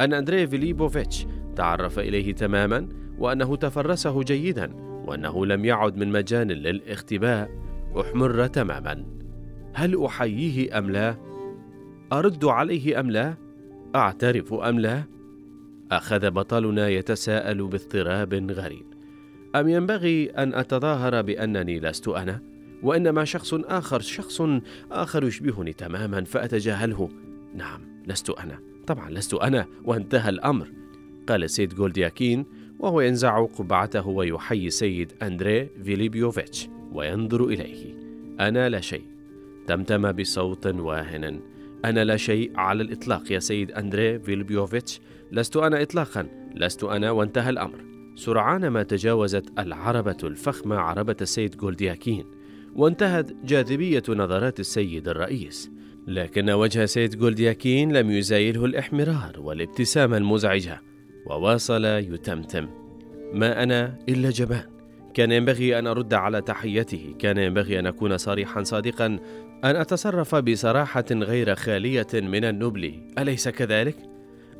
أن 0.00 0.12
أندري 0.12 0.46
فيليبوفيتش 0.46 1.26
تعرف 1.56 1.98
إليه 1.98 2.34
تماما 2.34 2.88
وأنه 3.18 3.56
تفرسه 3.56 4.22
جيدا 4.22 4.72
وأنه 5.06 5.46
لم 5.46 5.64
يعد 5.64 5.96
من 5.96 6.12
مجال 6.12 6.48
للاختباء 6.48 7.50
أحمر 8.00 8.46
تماما. 8.46 9.19
هل 9.74 10.04
أحييه 10.04 10.78
أم 10.78 10.90
لا؟ 10.90 11.16
أرد 12.12 12.44
عليه 12.44 13.00
أم 13.00 13.10
لا؟ 13.10 13.34
أعترف 13.94 14.54
أم 14.54 14.78
لا؟ 14.80 15.04
أخذ 15.92 16.30
بطلنا 16.30 16.88
يتساءل 16.88 17.66
باضطراب 17.66 18.34
غريب 18.34 18.86
أم 19.56 19.68
ينبغي 19.68 20.30
أن 20.30 20.54
أتظاهر 20.54 21.22
بأنني 21.22 21.80
لست 21.80 22.08
أنا؟ 22.08 22.42
وإنما 22.82 23.24
شخص 23.24 23.54
آخر 23.54 24.00
شخص 24.00 24.42
آخر 24.90 25.24
يشبهني 25.24 25.72
تماما 25.72 26.24
فأتجاهله 26.24 27.08
نعم 27.54 27.80
لست 28.06 28.30
أنا 28.30 28.58
طبعا 28.86 29.10
لست 29.10 29.34
أنا 29.34 29.66
وانتهى 29.84 30.28
الأمر 30.28 30.68
قال 31.28 31.44
السيد 31.44 31.74
جولدياكين 31.74 32.46
وهو 32.78 33.00
ينزع 33.00 33.44
قبعته 33.44 34.08
ويحيي 34.08 34.70
سيد 34.70 35.12
أندري 35.22 35.68
فيليبيوفيتش 35.84 36.68
وينظر 36.92 37.44
إليه 37.44 37.94
أنا 38.40 38.68
لا 38.68 38.80
شيء 38.80 39.04
تمتم 39.70 40.12
بصوت 40.12 40.66
واهن. 40.66 41.40
أنا 41.84 42.04
لا 42.04 42.16
شيء 42.16 42.52
على 42.56 42.82
الإطلاق 42.82 43.32
يا 43.32 43.38
سيد 43.38 43.72
أندري 43.72 44.18
فيلبيوفيتش. 44.18 45.00
لست 45.32 45.56
أنا 45.56 45.82
إطلاقا 45.82 46.28
لست 46.54 46.84
أنا 46.84 47.10
وانتهى 47.10 47.50
الأمر. 47.50 47.84
سرعان 48.14 48.68
ما 48.68 48.82
تجاوزت 48.82 49.44
العربة 49.58 50.16
الفخمة 50.24 50.76
عربة 50.76 51.16
السيد 51.20 51.56
جولدياكين. 51.56 52.24
وانتهت 52.76 53.32
جاذبية 53.44 54.02
نظرات 54.08 54.60
السيد 54.60 55.08
الرئيس. 55.08 55.70
لكن 56.06 56.50
وجه 56.50 56.84
سيد 56.84 57.18
جولدياكين 57.18 57.92
لم 57.92 58.10
يزايله 58.10 58.64
الإحمرار 58.64 59.40
والابتسامة 59.40 60.16
المزعجة. 60.16 60.82
وواصل 61.26 61.84
يتمتم. 61.84 62.68
ما 63.32 63.62
أنا 63.62 63.98
إلا 64.08 64.30
جبان. 64.30 64.64
كان 65.14 65.32
ينبغي 65.32 65.78
أن 65.78 65.86
أرد 65.86 66.14
على 66.14 66.40
تحيته. 66.40 67.14
كان 67.18 67.38
ينبغي 67.38 67.78
أن 67.78 67.86
أكون 67.86 68.16
صريحا 68.16 68.62
صادقا. 68.62 69.18
أن 69.64 69.76
أتصرف 69.76 70.34
بصراحة 70.34 71.04
غير 71.10 71.54
خالية 71.54 72.06
من 72.14 72.44
النبل. 72.44 73.00
أليس 73.18 73.48
كذلك؟ 73.48 73.96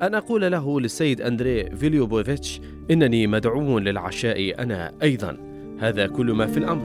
أن 0.02 0.14
أقول 0.14 0.52
له 0.52 0.80
للسيد 0.80 1.20
أندري 1.20 1.76
فيليوبوفيتش 1.76 2.60
إنني 2.90 3.26
مدعو 3.26 3.78
للعشاء 3.78 4.62
أنا 4.62 4.92
أيضا. 5.02 5.36
هذا 5.80 6.06
كل 6.06 6.32
ما 6.32 6.46
في 6.46 6.56
الأمر. 6.56 6.84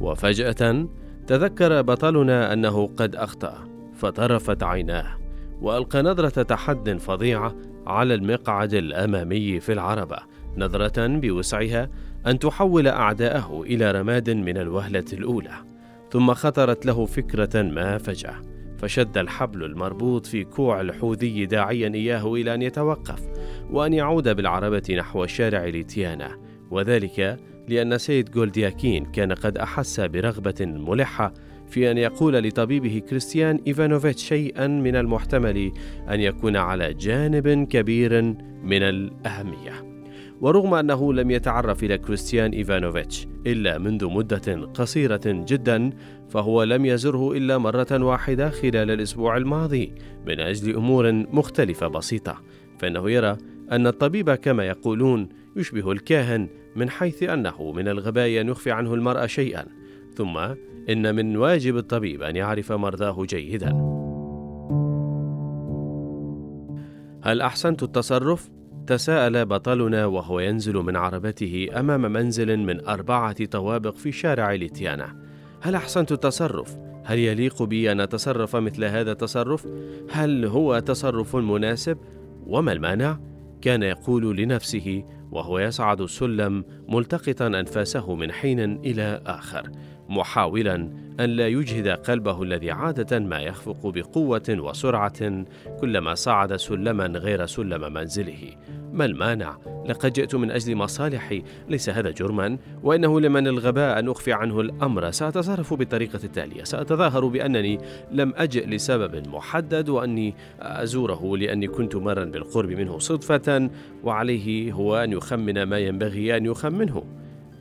وفجأة 0.00 0.86
تذكر 1.26 1.82
بطلنا 1.82 2.52
أنه 2.52 2.86
قد 2.96 3.16
أخطأ 3.16 3.68
فطرفت 3.94 4.62
عيناه 4.62 5.18
وألقى 5.60 6.02
نظرة 6.02 6.42
تحد 6.42 6.98
فظيعة 7.00 7.56
على 7.86 8.14
المقعد 8.14 8.74
الأمامي 8.74 9.60
في 9.60 9.72
العربة 9.72 10.18
نظرة 10.56 11.06
بوسعها 11.06 11.90
أن 12.26 12.38
تحول 12.38 12.88
أعداءه 12.88 13.62
إلى 13.62 13.90
رماد 13.90 14.30
من 14.30 14.56
الوهلة 14.56 15.04
الأولى. 15.12 15.69
ثم 16.10 16.34
خطرت 16.34 16.86
له 16.86 17.06
فكرة 17.06 17.62
ما 17.62 17.98
فجأة 17.98 18.34
فشد 18.78 19.18
الحبل 19.18 19.64
المربوط 19.64 20.26
في 20.26 20.44
كوع 20.44 20.80
الحوذي 20.80 21.46
داعيا 21.46 21.94
إياه 21.94 22.34
إلى 22.34 22.54
أن 22.54 22.62
يتوقف 22.62 23.20
وأن 23.70 23.92
يعود 23.92 24.28
بالعربة 24.28 24.82
نحو 24.98 25.26
شارع 25.26 25.64
ليتيانا 25.64 26.38
وذلك 26.70 27.38
لأن 27.68 27.98
سيد 27.98 28.30
جولدياكين 28.30 29.04
كان 29.04 29.32
قد 29.32 29.58
أحس 29.58 30.00
برغبة 30.00 30.54
ملحة 30.60 31.34
في 31.68 31.90
أن 31.90 31.98
يقول 31.98 32.34
لطبيبه 32.34 33.02
كريستيان 33.10 33.60
إيفانوفيتش 33.66 34.24
شيئا 34.24 34.66
من 34.66 34.96
المحتمل 34.96 35.72
أن 36.08 36.20
يكون 36.20 36.56
على 36.56 36.94
جانب 36.94 37.66
كبير 37.68 38.22
من 38.62 38.82
الأهمية. 38.82 39.89
ورغم 40.40 40.74
أنه 40.74 41.12
لم 41.12 41.30
يتعرف 41.30 41.84
إلى 41.84 41.98
كريستيان 41.98 42.50
إيفانوفيتش 42.50 43.26
إلا 43.46 43.78
منذ 43.78 44.06
مدة 44.06 44.66
قصيرة 44.74 45.20
جدا 45.26 45.90
فهو 46.28 46.62
لم 46.62 46.86
يزره 46.86 47.32
إلا 47.32 47.58
مرة 47.58 48.04
واحدة 48.04 48.50
خلال 48.50 48.90
الأسبوع 48.90 49.36
الماضي 49.36 49.92
من 50.26 50.40
أجل 50.40 50.74
أمور 50.74 51.12
مختلفة 51.12 51.88
بسيطة. 51.88 52.42
فإنه 52.78 53.10
يرى 53.10 53.36
أن 53.72 53.86
الطبيب 53.86 54.30
كما 54.30 54.64
يقولون 54.64 55.28
يشبه 55.56 55.92
الكاهن 55.92 56.48
من 56.76 56.90
حيث 56.90 57.22
أنه 57.22 57.72
من 57.72 57.88
الغباء 57.88 58.40
أن 58.40 58.48
يخفي 58.48 58.70
عنه 58.70 58.94
المرأة 58.94 59.26
شيئا. 59.26 59.64
ثم 60.14 60.38
إن 60.88 61.14
من 61.14 61.36
واجب 61.36 61.76
الطبيب 61.76 62.22
أن 62.22 62.36
يعرف 62.36 62.72
مرضاه 62.72 63.24
جيدا. 63.24 63.70
هل 67.22 67.40
أحسنت 67.40 67.82
التصرف؟ 67.82 68.50
تساءل 68.90 69.44
بطلنا 69.44 70.06
وهو 70.06 70.40
ينزل 70.40 70.74
من 70.74 70.96
عربته 70.96 71.68
أمام 71.76 72.12
منزل 72.12 72.58
من 72.58 72.88
أربعة 72.88 73.44
طوابق 73.44 73.94
في 73.96 74.12
شارع 74.12 74.52
ليتيانا 74.52 75.16
هل 75.60 75.74
أحسنت 75.74 76.12
التصرف؟ 76.12 76.76
هل 77.04 77.18
يليق 77.18 77.62
بي 77.62 77.92
أن 77.92 78.00
أتصرف 78.00 78.56
مثل 78.56 78.84
هذا 78.84 79.12
التصرف؟ 79.12 79.66
هل 80.10 80.44
هو 80.44 80.78
تصرف 80.78 81.36
مناسب؟ 81.36 81.98
وما 82.46 82.72
المانع؟ 82.72 83.18
كان 83.62 83.82
يقول 83.82 84.36
لنفسه 84.36 85.04
وهو 85.30 85.58
يصعد 85.58 86.00
السلم 86.00 86.64
ملتقطا 86.88 87.46
أنفاسه 87.46 88.14
من 88.14 88.32
حين 88.32 88.60
إلى 88.60 89.22
آخر 89.26 89.70
محاولا 90.08 90.74
أن 91.20 91.30
لا 91.30 91.48
يجهد 91.48 91.88
قلبه 91.88 92.42
الذي 92.42 92.70
عادة 92.70 93.18
ما 93.18 93.40
يخفق 93.40 93.86
بقوة 93.86 94.42
وسرعة 94.48 95.44
كلما 95.80 96.14
صعد 96.14 96.56
سلما 96.56 97.06
غير 97.06 97.46
سلم 97.46 97.92
منزله 97.92 98.56
ما 98.92 99.04
المانع؟ 99.04 99.56
لقد 99.86 100.12
جئت 100.12 100.34
من 100.34 100.50
أجل 100.50 100.76
مصالحي 100.76 101.42
ليس 101.68 101.90
هذا 101.90 102.10
جرما 102.10 102.58
وإنه 102.82 103.20
لمن 103.20 103.46
الغباء 103.46 103.98
أن 103.98 104.08
أخفي 104.08 104.32
عنه 104.32 104.60
الأمر. 104.60 105.10
سأتصرف 105.10 105.74
بالطريقة 105.74 106.20
التالية. 106.24 106.64
سأتظاهر 106.64 107.26
بأنني 107.26 107.78
لم 108.12 108.32
أجئ 108.36 108.66
لسبب 108.66 109.28
محدد 109.28 109.88
وأني 109.88 110.34
أزوره 110.60 111.36
لأني 111.36 111.66
كنت 111.66 111.96
مرا 111.96 112.24
بالقرب 112.24 112.70
منه 112.70 112.98
صدفة 112.98 113.70
وعليه 114.04 114.72
هو 114.72 114.96
أن 114.96 115.12
يخمن 115.12 115.62
ما 115.62 115.78
ينبغي 115.78 116.36
أن 116.36 116.46
يخمنه. 116.46 117.04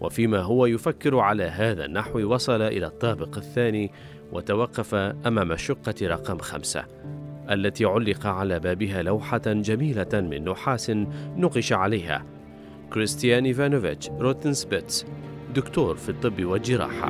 وفيما 0.01 0.39
هو 0.39 0.65
يفكر 0.65 1.19
على 1.19 1.43
هذا 1.43 1.85
النحو 1.85 2.19
وصل 2.19 2.61
إلى 2.61 2.85
الطابق 2.85 3.37
الثاني 3.37 3.91
وتوقف 4.31 4.95
أمام 4.95 5.51
الشقة 5.51 5.95
رقم 6.03 6.37
خمسة. 6.37 6.85
التي 7.49 7.85
علق 7.85 8.27
على 8.27 8.59
بابها 8.59 9.01
لوحة 9.01 9.41
جميلة 9.45 10.07
من 10.13 10.43
نحاس 10.43 10.91
نقش 11.37 11.73
عليها. 11.73 12.25
كريستيان 12.93 13.45
إيفانوفيتش 13.45 14.09
روتنسبيتس 14.09 15.05
دكتور 15.55 15.95
في 15.95 16.09
الطب 16.09 16.45
والجراحة. 16.45 17.09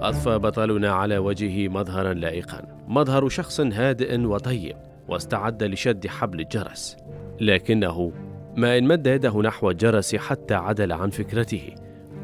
أضفى 0.00 0.38
بطلنا 0.38 0.92
على 0.92 1.18
وجهه 1.18 1.68
مظهرا 1.68 2.14
لائقا 2.14 2.84
مظهر 2.88 3.28
شخص 3.28 3.60
هادئ 3.60 4.20
وطيب 4.20 4.76
واستعد 5.08 5.62
لشد 5.62 6.06
حبل 6.06 6.40
الجرس. 6.40 6.96
لكنه 7.40 8.12
ما 8.56 8.78
إن 8.78 8.84
مد 8.84 9.06
يده 9.06 9.42
نحو 9.42 9.70
الجرس 9.70 10.16
حتى 10.16 10.54
عدل 10.54 10.92
عن 10.92 11.10
فكرته 11.10 11.74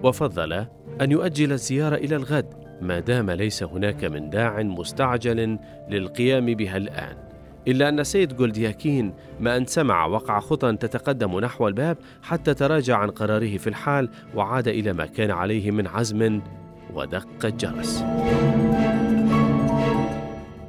وفضل 0.02 0.52
أن 1.00 1.10
يؤجل 1.10 1.52
الزيارة 1.52 1.96
إلى 1.96 2.16
الغد. 2.16 2.69
ما 2.80 3.00
دام 3.00 3.30
ليس 3.30 3.62
هناك 3.62 4.04
من 4.04 4.30
داع 4.30 4.62
مستعجل 4.62 5.58
للقيام 5.88 6.46
بها 6.46 6.76
الآن. 6.76 7.16
إلا 7.68 7.88
أن 7.88 8.00
السيد 8.00 8.36
جولدياكين 8.36 9.14
ما 9.40 9.56
أن 9.56 9.66
سمع 9.66 10.06
وقع 10.06 10.40
خطى 10.40 10.76
تتقدم 10.76 11.40
نحو 11.40 11.68
الباب 11.68 11.96
حتى 12.22 12.54
تراجع 12.54 12.96
عن 12.96 13.10
قراره 13.10 13.56
في 13.56 13.66
الحال 13.66 14.08
وعاد 14.34 14.68
إلى 14.68 14.92
ما 14.92 15.06
كان 15.06 15.30
عليه 15.30 15.70
من 15.70 15.86
عزم 15.86 16.40
ودق 16.94 17.44
الجرس. 17.44 18.04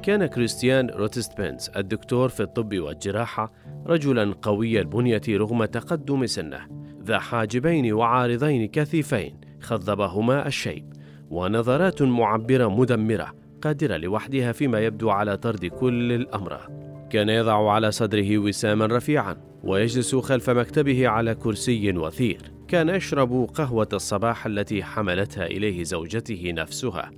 كان 0.02 0.26
كريستيان 0.26 0.90
روتنسبيتس 0.90 1.70
الدكتور 1.76 2.28
في 2.28 2.42
الطب 2.42 2.78
والجراحة 2.78 3.52
رجلا 3.86 4.34
قوي 4.42 4.80
البنية 4.80 5.22
رغم 5.28 5.64
تقدم 5.64 6.26
سنه 6.26 6.60
ذا 7.02 7.18
حاجبين 7.18 7.92
وعارضين 7.92 8.68
كثيفين 8.68 9.40
خضبهما 9.60 10.46
الشيب. 10.46 11.01
ونظرات 11.32 12.02
معبرة 12.02 12.68
مدمرة 12.68 13.34
قادرة 13.62 13.96
لوحدها 13.96 14.52
فيما 14.52 14.80
يبدو 14.80 15.10
على 15.10 15.36
طرد 15.36 15.66
كل 15.66 16.12
الأمراض 16.12 16.82
كان 17.10 17.28
يضع 17.28 17.70
على 17.70 17.90
صدره 17.90 18.38
وساما 18.38 18.86
رفيعا 18.86 19.36
ويجلس 19.64 20.14
خلف 20.14 20.50
مكتبه 20.50 21.08
على 21.08 21.34
كرسي 21.34 21.92
وثير. 21.92 22.52
كان 22.68 22.88
يشرب 22.88 23.48
قهوة 23.54 23.88
الصباح 23.92 24.46
التي 24.46 24.82
حملتها 24.82 25.46
إليه 25.46 25.82
زوجته 25.82 26.52
نفسها. 26.56 27.10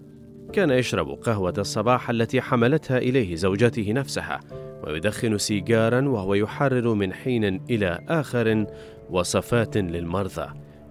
كان 0.53 0.71
يشرب 0.71 1.09
قهوة 1.09 1.55
الصباح 1.59 2.11
التي 2.11 2.41
حملتها 2.41 2.99
إليه 2.99 3.35
زوجته 3.35 3.93
نفسها 3.93 4.41
ويدخن 4.85 5.39
سيجارا 5.39 6.09
وهو 6.09 6.35
يحرر 6.35 6.95
من 6.95 7.13
حين 7.13 7.61
إلى 7.71 7.99
آخر 8.09 8.67
وصفات 9.11 9.77
للمرضى. 9.77 10.49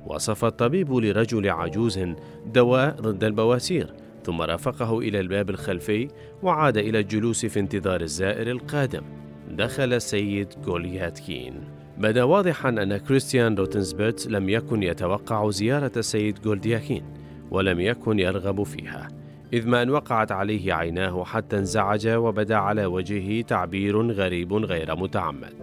وصف 0.07 0.45
الطبيب 0.45 0.93
لرجل 0.93 1.49
عجوز 1.49 1.99
دواء 2.45 2.95
ضد 3.01 3.23
البواسير 3.23 3.93
ثم 4.23 4.41
رافقه 4.41 4.99
إلى 4.99 5.19
الباب 5.19 5.49
الخلفي 5.49 6.07
وعاد 6.43 6.77
إلى 6.77 6.99
الجلوس 6.99 7.45
في 7.45 7.59
انتظار 7.59 8.01
الزائر 8.01 8.51
القادم. 8.51 9.03
دخل 9.51 9.93
السيد 9.93 10.47
جولدياكين 10.65 11.53
بدا 11.97 12.23
واضحا 12.23 12.69
أن 12.69 12.97
كريستيان 12.97 13.55
روتنسبيتس 13.55 14.27
لم 14.27 14.49
يكن 14.49 14.83
يتوقع 14.83 15.49
زيارة 15.49 15.91
السيد 15.97 16.41
جولدياكين 16.41 17.03
ولم 17.51 17.79
يكن 17.79 18.19
يرغب 18.19 18.63
فيها 18.63 19.07
إذ 19.53 19.67
ما 19.67 19.81
أن 19.81 19.89
وقعت 19.89 20.31
عليه 20.31 20.73
عيناه 20.73 21.23
حتى 21.23 21.57
انزعج 21.57 22.07
وبدا 22.07 22.55
على 22.55 22.85
وجهه 22.85 23.41
تعبير 23.41 24.11
غريب 24.11 24.53
غير 24.53 24.95
متعمد. 24.95 25.53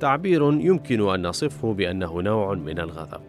تعبير 0.00 0.52
يمكن 0.52 1.08
أن 1.08 1.26
نصفه 1.26 1.74
بأنه 1.74 2.22
نوع 2.22 2.54
من 2.54 2.78
الغضب. 2.78 3.20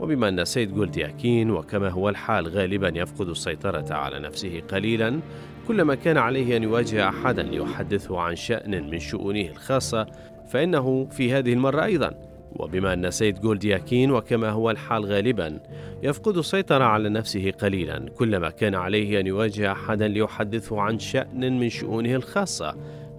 وبما 0.00 0.28
أن 0.28 0.40
السيد 0.40 0.74
جولدياكين 0.74 1.50
وكما 1.50 1.88
هو 1.88 2.08
الحال 2.08 2.48
غالبا 2.48 2.92
يفقد 2.94 3.28
السيطرة 3.28 3.94
على 3.94 4.18
نفسه 4.18 4.62
قليلا 4.68 5.20
كلما 5.68 5.94
كان 5.94 6.18
عليه 6.18 6.56
أن 6.56 6.62
يواجه 6.62 7.08
أحدا 7.08 7.42
ليحدثه 7.42 8.20
عن 8.20 8.36
شأن 8.36 8.90
من 8.90 8.98
شؤونه 8.98 9.40
الخاصة 9.40 10.06
فإنه 10.48 11.08
في 11.10 11.32
هذه 11.32 11.52
المرة 11.52 11.84
أيضا. 11.84 12.14
وبما 12.56 12.92
أن 12.92 13.10
سيد 13.10 13.40
جولدياكين 13.40 14.10
وكما 14.10 14.50
هو 14.50 14.70
الحال 14.70 15.04
غالبا 15.04 15.60
يفقد 16.02 16.36
السيطرة 16.36 16.84
على 16.84 17.08
نفسه 17.08 17.50
قليلا 17.50 18.10
كلما 18.18 18.50
كان 18.50 18.74
عليه 18.74 19.20
أن 19.20 19.26
يواجه 19.26 19.72
أحدا 19.72 20.08
ليحدثه 20.08 20.80
عن 20.80 20.98
شأن 20.98 21.58
من 21.60 21.68
شؤونه 21.68 22.14
الخاصة. 22.14 22.74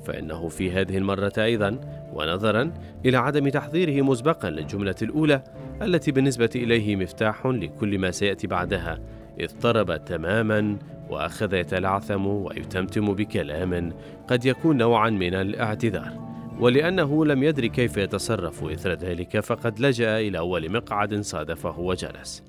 فإنه 0.05 0.47
في 0.47 0.71
هذه 0.71 0.97
المرة 0.97 1.33
أيضا 1.37 1.79
ونظرا 2.13 2.71
إلى 3.05 3.17
عدم 3.17 3.49
تحضيره 3.49 4.01
مسبقا 4.01 4.49
للجملة 4.49 4.95
الأولى 5.01 5.41
التي 5.81 6.11
بالنسبة 6.11 6.49
إليه 6.55 6.95
مفتاح 6.95 7.45
لكل 7.45 7.99
ما 7.99 8.11
سيأتي 8.11 8.47
بعدها 8.47 8.99
اضطرب 9.39 10.05
تماما 10.05 10.77
وأخذ 11.09 11.53
يتلعثم 11.53 12.27
ويتمتم 12.27 13.13
بكلام 13.13 13.93
قد 14.27 14.45
يكون 14.45 14.77
نوعا 14.77 15.09
من 15.09 15.33
الاعتذار. 15.33 16.29
ولأنه 16.59 17.25
لم 17.25 17.43
يدر 17.43 17.67
كيف 17.67 17.97
يتصرف 17.97 18.63
إثر 18.63 18.93
ذلك 18.93 19.39
فقد 19.39 19.79
لجأ 19.79 20.19
إلى 20.19 20.37
أول 20.37 20.71
مقعد 20.71 21.21
صادفه 21.21 21.79
وجلس. 21.79 22.43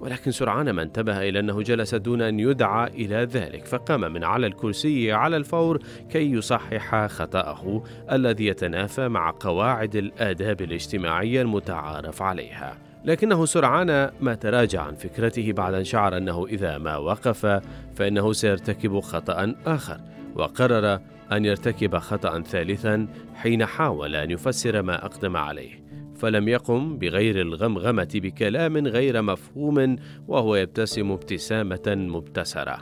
ولكن 0.00 0.30
سرعان 0.30 0.70
ما 0.70 0.82
انتبه 0.82 1.28
إلى 1.28 1.40
أنه 1.40 1.62
جلس 1.62 1.94
دون 1.94 2.22
أن 2.22 2.40
يدعى 2.40 2.88
إلى 2.88 3.16
ذلك 3.16 3.66
فقام 3.66 4.00
من 4.00 4.24
على 4.24 4.46
الكرسي 4.46 5.12
على 5.12 5.36
الفور 5.36 5.82
كي 6.10 6.32
يصحح 6.32 7.06
خطأه 7.06 7.82
الذي 8.12 8.46
يتنافى 8.46 9.08
مع 9.08 9.34
قواعد 9.40 9.96
الآداب 9.96 10.60
الاجتماعية 10.60 11.42
المتعارف 11.42 12.22
عليها. 12.22 12.78
لكنه 13.04 13.44
سرعان 13.44 14.10
ما 14.20 14.34
تراجع 14.34 14.82
عن 14.82 14.94
فكرته 14.94 15.52
بعد 15.52 15.74
أن 15.74 15.84
شعر 15.84 16.16
أنه 16.16 16.46
إذا 16.46 16.78
ما 16.78 16.96
وقف 16.96 17.60
فإنه 17.94 18.32
سيرتكب 18.32 19.00
خطأ 19.00 19.54
آخر 19.66 20.00
وقرر 20.34 21.00
أن 21.32 21.44
يرتكب 21.44 21.98
خطأ 21.98 22.40
ثالثا 22.40 23.06
حين 23.34 23.66
حاول 23.66 24.16
أن 24.16 24.30
يفسر 24.30 24.82
ما 24.82 25.04
أقدم 25.06 25.36
عليه. 25.36 25.83
فلم 26.24 26.48
يقم 26.48 26.98
بغير 26.98 27.40
الغمغمة 27.40 28.08
بكلام 28.14 28.76
غير 28.86 29.22
مفهوم 29.22 29.96
وهو 30.28 30.56
يبتسم 30.56 31.10
ابتسامة 31.10 31.82
مبتسرة. 31.86 32.78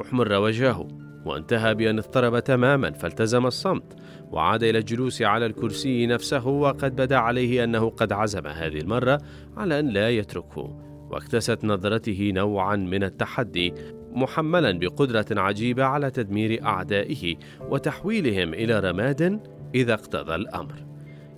أحمر 0.00 0.32
وجهه 0.32 0.88
وانتهى 1.26 1.74
بأن 1.74 1.98
اضطرب 1.98 2.38
تماما 2.38 2.90
فالتزم 2.90 3.46
الصمت 3.46 3.96
وعاد 4.30 4.62
إلى 4.62 4.78
الجلوس 4.78 5.22
على 5.22 5.46
الكرسي 5.46 6.06
نفسه 6.06 6.46
وقد 6.46 6.96
بدا 6.96 7.16
عليه 7.16 7.64
أنه 7.64 7.90
قد 7.90 8.12
عزم 8.12 8.46
هذه 8.46 8.78
المرة 8.78 9.20
على 9.56 9.80
أن 9.80 9.88
لا 9.88 10.10
يتركه. 10.10 10.80
واكتست 11.10 11.64
نظرته 11.64 12.32
نوعا 12.34 12.76
من 12.76 13.04
التحدي 13.04 13.74
محملا 14.12 14.78
بقدرة 14.78 15.26
عجيبة 15.30 15.84
على 15.84 16.10
تدمير 16.10 16.64
أعدائه 16.64 17.34
وتحويلهم 17.60 18.54
إلى 18.54 18.80
رماد 18.80 19.40
إذا 19.74 19.94
اقتضى 19.94 20.34
الأمر. 20.34 20.93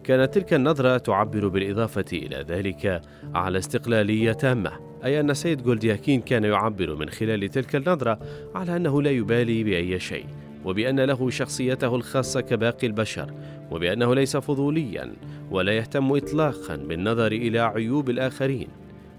كانت 0.07 0.35
تلك 0.35 0.55
النظرة 0.55 0.99
تعبر 0.99 1.49
بالإضافة 1.49 2.05
إلى 2.12 2.45
ذلك 2.49 3.03
على 3.35 3.59
استقلالية 3.59 4.33
تامة 4.33 4.73
أي 5.05 5.21
أن 5.21 5.35
سيد 5.35 5.62
جولدياكين 5.62 6.21
كان 6.21 6.45
يعبر 6.45 6.95
من 6.95 7.11
خلال 7.11 7.49
تلك 7.49 7.77
النظرة 7.77 8.19
على 8.55 8.77
أنه 8.77 9.03
لا 9.03 9.11
يبالي 9.11 9.64
بأي 9.64 9.99
شيء 9.99 10.27
وبأن 10.64 11.01
له 11.01 11.31
شخصيته 11.31 11.95
الخاصة 11.97 12.40
كباقي 12.40 12.87
البشر 12.87 13.31
وبأنه 13.71 14.14
ليس 14.14 14.37
فضوليا 14.37 15.12
ولا 15.51 15.73
يهتم 15.73 16.16
إطلاقا 16.16 16.77
بالنظر 16.77 17.33
إلى 17.33 17.59
عيوب 17.61 18.11
الآخرين. 18.11 18.69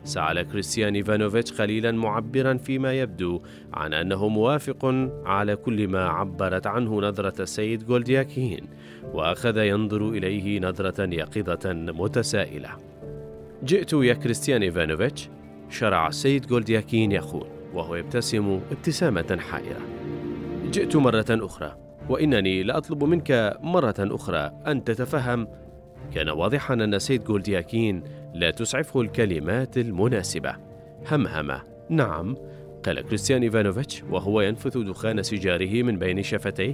سأل 0.07 0.41
كريستيان 0.41 0.95
إيفانوفيتش 0.95 1.61
قليلا 1.61 1.91
معبرا 1.91 2.57
فيما 2.57 2.93
يبدو 2.93 3.41
عن 3.73 3.93
أنه 3.93 4.27
موافق 4.27 4.85
على 5.25 5.55
كل 5.55 5.87
ما 5.87 6.07
عبرت 6.07 6.67
عنه 6.67 7.01
نظرة 7.01 7.41
السيد 7.41 7.85
جولدياكين 7.85 8.67
وأخذ 9.13 9.57
ينظر 9.57 10.09
إليه 10.09 10.59
نظرة 10.59 11.13
يقظة 11.13 11.73
متسائلة. 11.73 12.69
جئت 13.63 13.93
يا 13.93 14.13
كريستيان 14.13 14.61
إيفانوفيتش؟ 14.61 15.29
شرع 15.69 16.07
السيد 16.07 16.47
جولدياكين 16.47 17.11
يقول 17.11 17.47
وهو 17.73 17.95
يبتسم 17.95 18.59
ابتسامة 18.71 19.37
حائرة. 19.39 19.81
جئت 20.71 20.95
مرة 20.95 21.25
أخرى 21.29 21.77
وإنني 22.09 22.63
لأطلب 22.63 23.03
منك 23.03 23.57
مرة 23.61 23.95
أخرى 23.99 24.51
أن 24.67 24.83
تتفهم. 24.83 25.47
كان 26.13 26.29
واضحا 26.29 26.73
أن 26.73 26.99
سيد 26.99 27.23
جولدياكين 27.23 28.03
لا 28.37 28.51
تسعفه 28.51 29.01
الكلمات 29.01 29.77
المناسبة. 29.77 30.55
همهمة. 31.11 31.61
نعم. 31.89 32.37
قال 32.85 33.01
كريستيان 33.01 33.41
إيفانوفيتش 33.41 34.03
وهو 34.03 34.41
ينفث 34.41 34.77
دخان 34.77 35.23
سيجاره 35.23 35.83
من 35.83 35.99
بين 35.99 36.23
شفتيه 36.23 36.73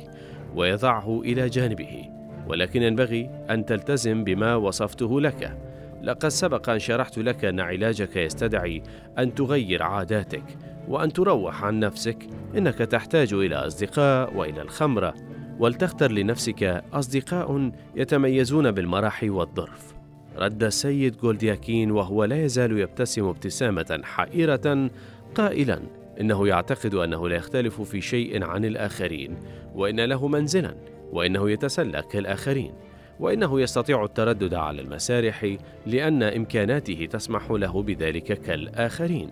ويضعه 0.56 1.22
إلى 1.22 1.50
جانبه. 1.50 2.10
ولكن 2.48 2.82
ينبغي 2.82 3.30
أن 3.50 3.66
تلتزم 3.66 4.24
بما 4.24 4.56
وصفته 4.56 5.22
لك. 5.22 5.58
لقد 6.02 6.28
سبق 6.30 6.70
أن 6.70 6.80
شرحت 6.80 7.18
لك 7.18 7.46
أن 7.46 7.60
علاجك 7.60 8.16
يستدعي 8.16 8.84
أن 9.18 9.36
تغير 9.36 9.84
عاداتك 9.84 10.44
وأن 10.88 11.14
تروح 11.14 11.64
عن 11.64 11.80
نفسك. 11.80 12.28
إنك 12.58 12.78
تحتاج 12.78 13.34
إلى 13.34 13.56
أصدقاء 13.56 14.38
وإلى 14.38 14.62
الخمرة 14.62 15.14
ولتختر 15.60 16.12
لنفسك 16.12 16.84
أصدقاء 16.94 17.72
يتميزون 17.96 18.72
بالمرح 18.72 19.24
والظرف. 19.24 19.93
رد 20.38 20.64
السيد 20.64 21.18
جولدياكين 21.18 21.92
وهو 21.92 22.24
لا 22.24 22.46
يزال 22.46 22.80
يبتسم 22.80 23.26
ابتسامة 23.26 24.00
حائرة 24.04 24.90
قائلا 25.36 25.80
إنه 26.22 26.48
يعتقد 26.48 26.96
أنه 26.96 27.30
لا 27.30 27.36
يختلف 27.36 27.82
في 27.82 28.02
شيء 28.02 28.44
عن 28.44 28.66
الآخرين 28.66 29.38
وإن 29.76 30.00
له 30.00 30.28
منزلا 30.28 30.76
وإنه 31.12 31.52
يتسلى 31.52 32.04
كالآخرين 32.12 32.72
وإنه 33.20 33.62
يستطيع 33.62 34.04
التردد 34.04 34.54
على 34.54 34.82
المسارح 34.82 35.56
لأن 35.86 36.24
إمكاناته 36.24 37.08
تسمح 37.12 37.52
له 37.52 37.84
بذلك 37.84 38.42
كالآخرين 38.42 39.30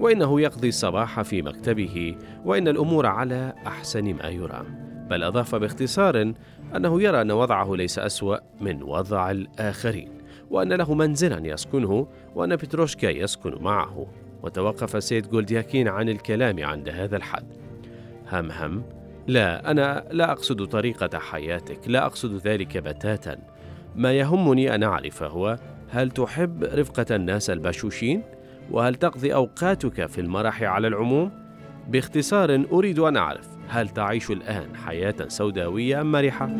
وإنه 0.00 0.40
يقضي 0.40 0.68
الصباح 0.68 1.22
في 1.22 1.42
مكتبه 1.42 2.16
وإن 2.44 2.68
الأمور 2.68 3.06
على 3.06 3.54
أحسن 3.66 4.14
ما 4.14 4.28
يرام 4.28 4.90
بل 5.10 5.22
أضاف 5.22 5.54
باختصار 5.54 6.32
أنه 6.76 7.02
يرى 7.02 7.20
أن 7.20 7.30
وضعه 7.30 7.74
ليس 7.74 7.98
أسوأ 7.98 8.36
من 8.60 8.82
وضع 8.82 9.30
الآخرين. 9.30 10.19
وأن 10.50 10.72
له 10.72 10.94
منزلا 10.94 11.46
يسكنه 11.46 12.06
وأن 12.34 12.56
بتروشكا 12.56 13.06
يسكن 13.06 13.62
معه 13.62 14.06
وتوقف 14.42 15.04
سيد 15.04 15.30
جولدياكين 15.30 15.88
عن 15.88 16.08
الكلام 16.08 16.64
عند 16.64 16.88
هذا 16.88 17.16
الحد 17.16 17.46
هم 18.32 18.50
هم 18.50 18.82
لا 19.26 19.70
أنا 19.70 20.04
لا 20.10 20.32
أقصد 20.32 20.66
طريقة 20.66 21.18
حياتك 21.18 21.78
لا 21.86 22.06
أقصد 22.06 22.36
ذلك 22.36 22.78
بتاتا 22.78 23.38
ما 23.96 24.12
يهمني 24.12 24.74
أن 24.74 24.82
أعرف 24.82 25.22
هو 25.22 25.58
هل 25.90 26.10
تحب 26.10 26.64
رفقة 26.64 27.16
الناس 27.16 27.50
البشوشين؟ 27.50 28.22
وهل 28.70 28.94
تقضي 28.94 29.34
أوقاتك 29.34 30.06
في 30.06 30.20
المرح 30.20 30.62
على 30.62 30.88
العموم؟ 30.88 31.30
باختصار 31.88 32.64
أريد 32.72 32.98
أن 32.98 33.16
أعرف 33.16 33.48
هل 33.68 33.88
تعيش 33.88 34.30
الآن 34.30 34.76
حياة 34.76 35.14
سوداوية 35.28 36.00
أم 36.00 36.12
مرحة؟ 36.12 36.50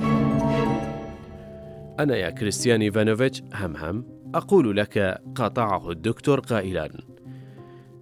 أنا 2.02 2.16
يا 2.16 2.30
كريستيان 2.30 2.80
إيفانوفيتش 2.82 3.42
همهم 3.54 4.04
أقول 4.34 4.76
لك 4.76 5.22
قاطعه 5.34 5.90
الدكتور 5.90 6.40
قائلا. 6.40 6.90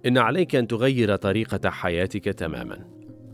إن 0.05 0.17
عليك 0.17 0.55
أن 0.55 0.67
تغير 0.67 1.15
طريقة 1.15 1.69
حياتك 1.69 2.23
تماما. 2.25 2.85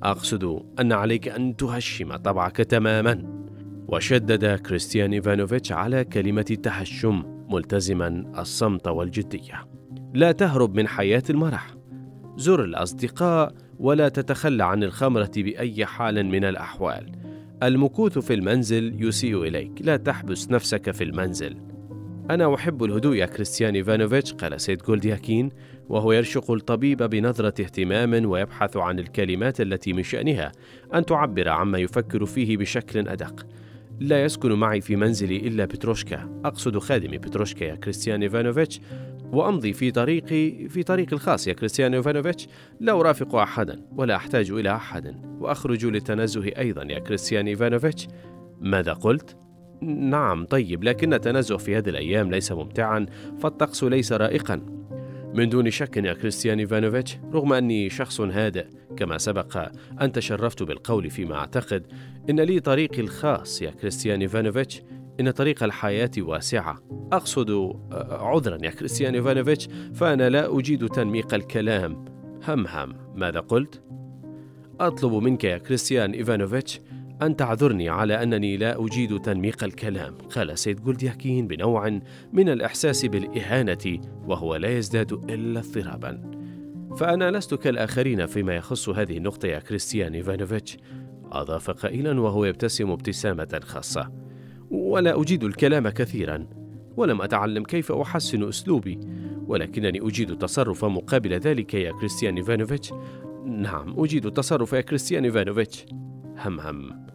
أقصد 0.04 0.64
أن 0.80 0.92
عليك 0.92 1.28
أن 1.28 1.56
تهشم 1.56 2.16
طبعك 2.16 2.58
تماما. 2.58 3.46
وشدد 3.88 4.46
كريستيان 4.46 5.14
إيفانوفيتش 5.14 5.72
على 5.72 6.04
كلمة 6.04 6.46
التهشم 6.52 7.46
ملتزما 7.50 8.34
الصمت 8.38 8.88
والجدية. 8.88 9.68
لا 10.14 10.32
تهرب 10.32 10.76
من 10.76 10.88
حياة 10.88 11.24
المرح. 11.30 11.76
زر 12.38 12.64
الأصدقاء 12.64 13.54
ولا 13.80 14.10
تتخلى 14.10 14.64
عن 14.64 14.84
الخمرة 14.84 15.32
بأي 15.38 15.86
حال 15.86 16.26
من 16.26 16.46
الأحوال. 16.46 17.12
المكوث 17.64 18.20
في 18.20 18.34
المنزل 18.34 19.06
يسيء 19.06 19.44
إليك، 19.44 19.72
لا 19.82 19.98
تحبس 19.98 20.52
نفسك 20.52 20.92
في 20.92 21.04
المنزل. 21.04 21.58
أنا 22.30 22.56
أحب 22.56 22.84
الهدوء 22.84 23.16
يا 23.16 23.26
كريستيان 23.26 23.76
إيفانوفيتش، 23.76 24.34
قال 24.34 24.62
سيد 24.62 24.78
جولدياكين، 24.78 25.50
وهو 25.90 26.12
يرشق 26.12 26.52
الطبيب 26.52 27.04
بنظرة 27.04 27.62
اهتمام 27.62 28.26
ويبحث 28.26 28.78
عن 28.78 29.00
الكلمات 29.00 29.62
التي 29.62 29.94
من 29.94 30.04
شأنها 30.04 30.52
أن 30.94 31.06
تعبر 31.06 31.50
عما 31.50 31.78
يفكر 31.78 32.26
فيه 32.26 32.58
بشكل 32.58 33.08
أدق. 33.08 33.46
لا 34.00 34.24
يسكن 34.24 34.52
معي 34.52 34.82
في 34.82 34.96
منزلي 34.96 35.38
إلا 35.38 35.66
بتروشكا 35.66 36.42
أقصد 36.46 36.78
خادم 36.78 37.12
بتروشكا 37.12 37.64
يا 37.64 37.76
كريستيان 37.76 38.22
إيفانوفيتش 38.22 38.82
وأمضي 39.32 39.74
في 39.74 39.92
طريقي 39.92 40.70
في 40.70 40.84
طريق 40.84 41.14
الخاص 41.14 41.48
يا 41.48 41.54
كريستيان 41.54 41.94
إيفانوفيتش. 41.94 42.48
لا 42.80 43.00
أرافق 43.00 43.36
أحدا 43.36 43.82
ولا 43.96 44.16
أحتاج 44.16 44.52
إلى 44.52 44.76
أحد. 44.76 45.16
وأخرج 45.40 45.86
للتنزه 45.86 46.52
أيضا 46.58 46.84
يا 46.84 47.00
كريستيان 47.00 47.48
إيفانوفيتش. 47.48 48.08
ماذا 48.62 48.94
قلت؟ 48.94 49.38
نعم 49.82 50.46
طيب 50.46 50.84
لكن 50.84 51.14
التنزه 51.14 51.58
في 51.58 51.78
هذه 51.78 51.90
الأيام 51.90 52.32
ليس 52.32 52.52
ممتعا 52.52 53.06
فالطقس 53.40 53.84
ليس 53.84 54.14
رائقا. 54.14 54.76
من 55.36 55.50
دون 55.50 55.72
شك 55.72 55.98
يا 55.98 56.14
كريستيان 56.14 56.60
إيفانوفيتش 56.60 57.18
رغم 57.34 57.54
أني 57.54 57.90
شخص 57.90 58.22
هادئ 58.22 58.66
كما 58.98 59.18
سبق 59.18 59.70
أن 60.02 60.12
تشرفت 60.12 60.64
بالقول 60.64 61.10
فيما 61.10 61.36
أعتقد 61.36 61.88
إن 62.30 62.40
لي 62.40 62.60
طريقي 62.60 63.02
الخاص 63.02 63.62
يا 63.62 63.72
كريستيان 63.72 64.22
إيفانوفيتش 64.22 64.82
إن 65.20 65.32
طريق 65.32 65.64
الحياة 65.64 66.12
واسعة. 66.18 66.78
أقصد 67.12 67.50
آه، 67.50 67.78
عذرا 68.22 68.58
يا 68.64 68.70
كريستيان 68.70 69.16
إيفانوفيتش 69.16 69.68
فأنا 69.94 70.30
لا 70.30 70.60
أجيد 70.60 70.88
تنميق 70.88 71.34
الكلام. 71.34 72.06
هم 72.48 72.68
هم 72.68 72.96
ماذا 73.16 73.40
قلت؟ 73.40 73.82
أطلب 74.80 75.14
منك 75.14 75.44
يا 75.44 75.58
كريستيان 75.58 76.12
إيفانوفيتش 76.12 76.82
أن 77.22 77.36
تعذرني 77.36 77.90
على 77.90 78.24
أنني 78.24 78.58
لا 78.58 78.86
أجيد 78.86 79.20
تنميق 79.20 79.64
الكلام. 79.64 80.18
قال 80.36 80.60
سيد 80.60 80.84
جولدياكين 80.84 81.48
بنوع 81.48 82.00
من 82.34 82.50
الإحساس 82.50 83.06
بالإهانة 83.06 84.00
وهو 84.28 84.56
لا 84.56 84.78
يزداد 84.78 85.12
إلا 85.12 85.60
اضطرابا. 85.60 86.32
فأنا 86.98 87.32
لست 87.32 87.54
كالآخرين 87.54 88.26
فيما 88.26 88.56
يخص 88.56 88.90
هذه 88.90 89.18
النقطة 89.18 89.48
يا 89.48 89.60
كريستيان 89.60 90.14
إيفانوفيتش. 90.14 90.78
أضاف 91.32 91.72
قائلا 91.72 92.22
وهو 92.22 92.46
يبتسم 92.46 92.92
ابتسامة 92.92 93.60
خاصة. 93.64 94.12
ولا 94.72 95.22
أجيد 95.22 95.44
الكلام 95.44 95.90
كثيرا 95.90 96.48
ولم 96.98 97.22
أتعلم 97.22 97.64
كيف 97.64 97.92
أحسن 97.92 98.48
أسلوبي 98.48 99.00
ولكنني 99.48 100.08
أجيد 100.08 100.32
التصرف 100.32 100.86
مقابل 100.86 101.34
ذلك 101.34 101.74
يا 101.74 101.92
كريستيان 101.92 102.38
إيفانوفيتش. 102.38 102.94
نعم 103.46 104.00
أجيد 104.00 104.26
التصرف 104.26 104.74
يا 104.74 104.82
كريستيان 104.82 105.24
إيفانوفيتش. 105.24 105.86
هم 106.46 106.60
هم. 106.60 107.06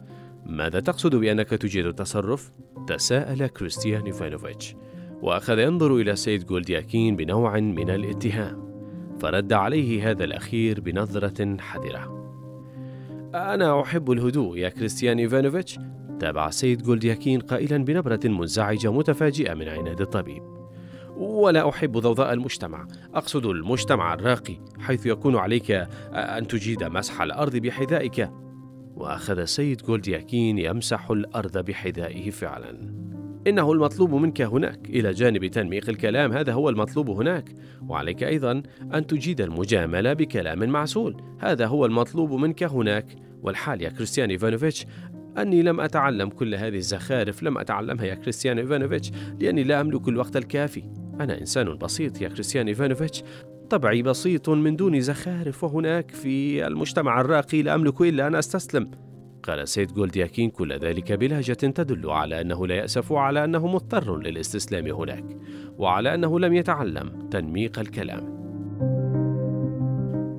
ماذا 0.45 0.79
تقصد 0.79 1.15
بأنك 1.15 1.49
تجيد 1.49 1.85
التصرف؟ 1.85 2.51
تساءل 2.87 3.47
كريستيان 3.47 4.05
إيفانوفيتش. 4.05 4.75
وأخذ 5.21 5.59
ينظر 5.59 5.95
إلى 5.95 6.11
السيد 6.11 6.45
جولدياكين 6.45 7.15
بنوع 7.15 7.59
من 7.59 7.89
الاتهام 7.89 8.71
فرد 9.19 9.53
عليه 9.53 10.11
هذا 10.11 10.23
الأخير 10.23 10.81
بنظرة 10.81 11.57
حذرة. 11.59 12.21
أنا 13.35 13.81
أحب 13.81 14.11
الهدوء 14.11 14.57
يا 14.57 14.69
كريستيان 14.69 15.19
إيفانوفيتش. 15.19 15.79
تابع 16.21 16.47
السيد 16.47 16.83
جولدياكين 16.83 17.39
قائلا 17.39 17.77
بنبرة 17.77 18.19
منزعجة 18.25 18.91
متفاجئة 18.91 19.53
من 19.53 19.67
عناد 19.67 20.01
الطبيب. 20.01 20.43
ولا 21.17 21.69
أحب 21.69 21.97
ضوضاء 21.97 22.33
المجتمع. 22.33 22.87
أقصد 23.13 23.45
المجتمع 23.45 24.13
الراقي 24.13 24.57
حيث 24.79 25.05
يكون 25.05 25.35
عليك 25.35 25.71
أن 26.13 26.47
تجيد 26.47 26.83
مسح 26.83 27.21
الأرض 27.21 27.55
بحذائك. 27.55 28.29
وأخذ 28.95 29.39
السيد 29.39 29.81
جولدياكين 29.81 30.57
يمسح 30.57 31.11
الأرض 31.11 31.57
بحذائه 31.57 32.29
فعلا. 32.29 32.93
إنه 33.47 33.71
المطلوب 33.71 34.13
منك 34.15 34.41
هناك. 34.41 34.89
إلى 34.89 35.11
جانب 35.11 35.45
تنميق 35.45 35.89
الكلام 35.89 36.31
هذا 36.31 36.53
هو 36.53 36.69
المطلوب 36.69 37.09
هناك. 37.09 37.55
وعليك 37.87 38.23
أيضا 38.23 38.63
أن 38.93 39.07
تجيد 39.07 39.41
المجاملة 39.41 40.13
بكلام 40.13 40.69
معسول. 40.69 41.21
هذا 41.39 41.67
هو 41.67 41.85
المطلوب 41.85 42.33
منك 42.33 42.63
هناك. 42.63 43.15
والحال 43.43 43.81
يا 43.81 43.89
كريستيان 43.89 44.29
إيفانوفيتش 44.29 44.85
أني 45.37 45.61
لم 45.61 45.79
أتعلم 45.79 46.29
كل 46.29 46.55
هذه 46.55 46.75
الزخارف 46.75 47.43
لم 47.43 47.57
أتعلمها 47.57 48.05
يا 48.05 48.15
كريستيان 48.15 48.59
إيفانوفيتش 48.59 49.11
لأني 49.39 49.63
لا 49.63 49.81
أملك 49.81 50.07
الوقت 50.07 50.37
الكافي. 50.37 50.83
أنا 51.19 51.39
إنسان 51.39 51.77
بسيط 51.77 52.21
يا 52.21 52.29
كريستيان 52.29 52.67
إيفانوفيتش. 52.67 53.23
طبعي 53.69 54.01
بسيط 54.01 54.49
من 54.49 54.75
دون 54.75 55.01
زخارف 55.01 55.63
وهناك 55.63 56.11
في 56.11 56.67
المجتمع 56.67 57.21
الراقي 57.21 57.61
لا 57.61 57.75
أملك 57.75 58.01
إلا 58.01 58.27
أن 58.27 58.35
أستسلم. 58.35 58.91
قال 59.43 59.67
سيد 59.67 59.93
جولدياكين 59.93 60.49
كل 60.49 60.73
ذلك 60.73 61.11
بلهجة 61.11 61.53
تدل 61.53 62.09
على 62.09 62.41
أنه 62.41 62.67
لا 62.67 62.75
يأسف 62.75 63.13
على 63.13 63.43
أنه 63.43 63.67
مضطر 63.67 64.17
للاستسلام 64.17 64.87
هناك 64.87 65.25
وعلى 65.77 66.13
أنه 66.13 66.39
لم 66.39 66.53
يتعلم 66.53 67.29
تنميق 67.31 67.79
الكلام. 67.79 68.40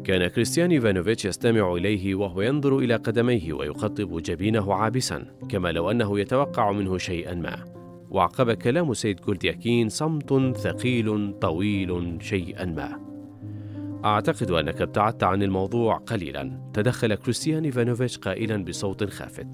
كان 0.04 0.28
كريستيان 0.28 0.70
إيفانوفيتش 0.70 1.24
يستمع 1.24 1.74
إليه 1.74 2.14
وهو 2.14 2.40
ينظر 2.40 2.78
إلى 2.78 2.96
قدميه 2.96 3.52
ويقطب 3.52 4.22
جبينه 4.22 4.74
عابسا 4.74 5.24
كما 5.48 5.72
لو 5.72 5.90
أنه 5.90 6.20
يتوقع 6.20 6.72
منه 6.72 6.98
شيئا 6.98 7.34
ما. 7.34 7.64
وعقب 8.10 8.52
كلام 8.52 8.94
سيد 8.94 9.20
جولدياكين 9.20 9.88
صمت 9.88 10.56
ثقيل 10.56 11.34
طويل 11.40 12.18
شيئا 12.20 12.64
ما. 12.64 13.00
أعتقد 14.04 14.50
أنك 14.50 14.82
ابتعدت 14.82 15.22
عن 15.22 15.42
الموضوع 15.42 15.96
قليلا. 15.96 16.70
تدخل 16.74 17.14
كريستيان 17.14 17.64
إيفانوفيتش 17.64 18.18
قائلا 18.18 18.64
بصوت 18.64 19.04
خافت. 19.04 19.46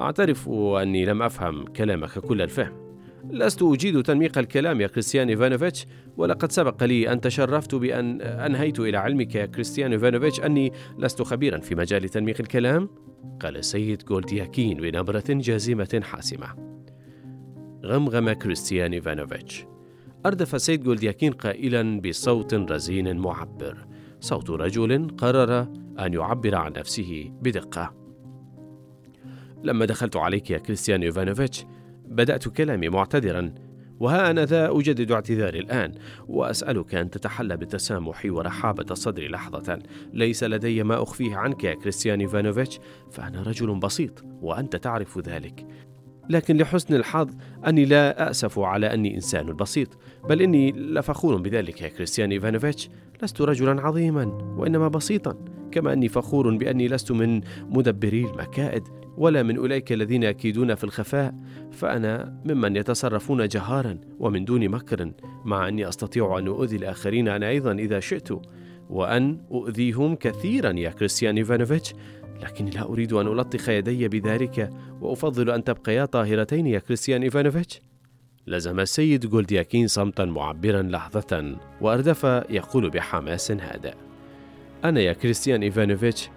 أعترف 0.00 0.48
أني 0.48 1.04
لم 1.04 1.22
أفهم 1.22 1.64
كلامك 1.64 2.18
كل 2.18 2.42
الفهم. 2.42 2.83
لست 3.30 3.62
أجيد 3.62 4.02
تنميق 4.02 4.38
الكلام 4.38 4.80
يا 4.80 4.86
كريستيان 4.86 5.28
إيفانوفيتش 5.28 5.86
ولقد 6.16 6.52
سبق 6.52 6.84
لي 6.84 7.12
أن 7.12 7.20
تشرفت 7.20 7.74
بأن 7.74 8.20
أنهيت 8.20 8.80
إلى 8.80 8.96
علمك 8.96 9.34
يا 9.34 9.46
كريستيان 9.46 9.92
إيفانوفيتش 9.92 10.40
أني 10.40 10.72
لست 10.98 11.22
خبيرا 11.22 11.58
في 11.58 11.74
مجال 11.74 12.08
تنميق 12.08 12.36
الكلام 12.40 12.88
قال 13.40 13.56
السيد 13.56 14.04
جولدياكين 14.04 14.80
بنبرة 14.80 15.24
جازمة 15.28 16.00
حاسمة. 16.04 16.74
غمغم 17.84 18.32
كريستيان 18.32 18.92
إيفانوفيتش. 18.92 19.66
أردف 20.26 20.62
سيد 20.62 20.82
جولدياكين 20.82 21.32
قائلا 21.32 22.00
بصوت 22.00 22.54
رزين 22.54 23.16
معبر. 23.18 23.86
صوت 24.20 24.50
رجل 24.50 25.16
قرر 25.16 25.68
أن 25.98 26.14
يعبر 26.14 26.54
عن 26.54 26.72
نفسه 26.72 27.30
بدقة. 27.42 27.94
لما 29.62 29.84
دخلت 29.84 30.16
عليك 30.16 30.50
يا 30.50 30.58
كريستيان 30.58 31.02
إيفانوفيتش 31.02 31.66
بدأت 32.04 32.48
كلامي 32.48 32.88
معتذرا 32.88 33.54
وها 34.00 34.30
أنا 34.30 34.44
ذا 34.44 34.70
أجدد 34.70 35.12
اعتذاري 35.12 35.58
الآن 35.58 35.92
وأسألك 36.28 36.94
أن 36.94 37.10
تتحلى 37.10 37.56
بالتسامح 37.56 38.22
ورحابة 38.26 38.86
الصدر 38.90 39.30
لحظة. 39.30 39.78
ليس 40.12 40.44
لدي 40.44 40.82
ما 40.82 41.02
أخفيه 41.02 41.36
عنك 41.36 41.64
يا 41.64 41.74
كريستيان 41.74 42.20
إيفانوفيتش 42.20 42.80
فأنا 43.10 43.42
رجل 43.42 43.78
بسيط 43.78 44.24
وأنت 44.42 44.76
تعرف 44.76 45.18
ذلك. 45.18 45.66
لكن 46.30 46.56
لحسن 46.56 46.94
الحظ 46.94 47.30
أني 47.66 47.84
لا 47.84 48.28
أأسف 48.28 48.58
على 48.58 48.94
أني 48.94 49.14
إنسان 49.14 49.56
بسيط 49.56 49.98
بل 50.28 50.42
إني 50.42 50.72
لفخور 50.72 51.36
بذلك 51.36 51.82
يا 51.82 51.88
كريستيان 51.88 52.30
إيفانوفيتش. 52.30 52.90
لست 53.22 53.40
رجلا 53.40 53.82
عظيما 53.82 54.24
وإنما 54.58 54.88
بسيطا 54.88 55.44
كما 55.72 55.92
أني 55.92 56.08
فخور 56.08 56.56
بأني 56.56 56.88
لست 56.88 57.12
من 57.12 57.40
مدبري 57.60 58.24
المكائد. 58.24 59.03
ولا 59.16 59.42
من 59.42 59.56
أولئك 59.56 59.92
الذين 59.92 60.22
يكيدون 60.22 60.74
في 60.74 60.84
الخفاء 60.84 61.34
فأنا 61.72 62.40
ممن 62.44 62.76
يتصرفون 62.76 63.48
جهارا 63.48 63.98
ومن 64.18 64.44
دون 64.44 64.68
مكر 64.68 65.12
مع 65.44 65.68
أني 65.68 65.88
أستطيع 65.88 66.38
أن 66.38 66.46
أؤذي 66.46 66.76
الآخرين. 66.76 67.28
أنا 67.28 67.48
أيضا 67.48 67.72
إذا 67.72 68.00
شئت 68.00 68.28
وأن 68.90 69.38
أؤذيهم 69.50 70.14
كثيرا 70.14 70.72
يا 70.72 70.90
كريستيان 70.90 71.36
إيفانوفيتش 71.36 71.94
لكني 72.42 72.70
لا 72.70 72.82
أريد 72.82 73.12
أن 73.12 73.26
ألطخ 73.26 73.68
يدي 73.68 74.08
بذلك 74.08 74.70
وأفضل 75.00 75.50
أن 75.50 75.64
تبقيا 75.64 76.04
طاهرتين 76.04 76.66
يا 76.66 76.78
كريستيان 76.78 77.22
إيفانوفيتش. 77.22 77.80
لزم 78.46 78.80
السيد 78.80 79.26
جولدياكين 79.26 79.86
صمتا 79.86 80.24
معبرا 80.24 80.82
لحظة 80.82 81.56
وأردف 81.80 82.24
يقول 82.50 82.90
بحماس 82.90 83.50
هادئ 83.50 83.94
أنا 84.84 85.00
يا 85.00 85.12
كريستيان 85.12 85.62
إيفانوفيتش 85.62 86.30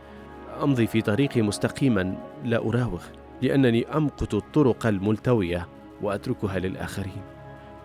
أمضي 0.63 0.87
في 0.87 1.01
طريقي 1.01 1.41
مستقيما 1.41 2.17
لا 2.43 2.57
أراوغ 2.57 3.03
لأنني 3.41 3.85
أمقت 3.97 4.33
الطرق 4.33 4.87
الملتوية 4.87 5.67
وأتركها 6.01 6.59
للآخرين. 6.59 7.21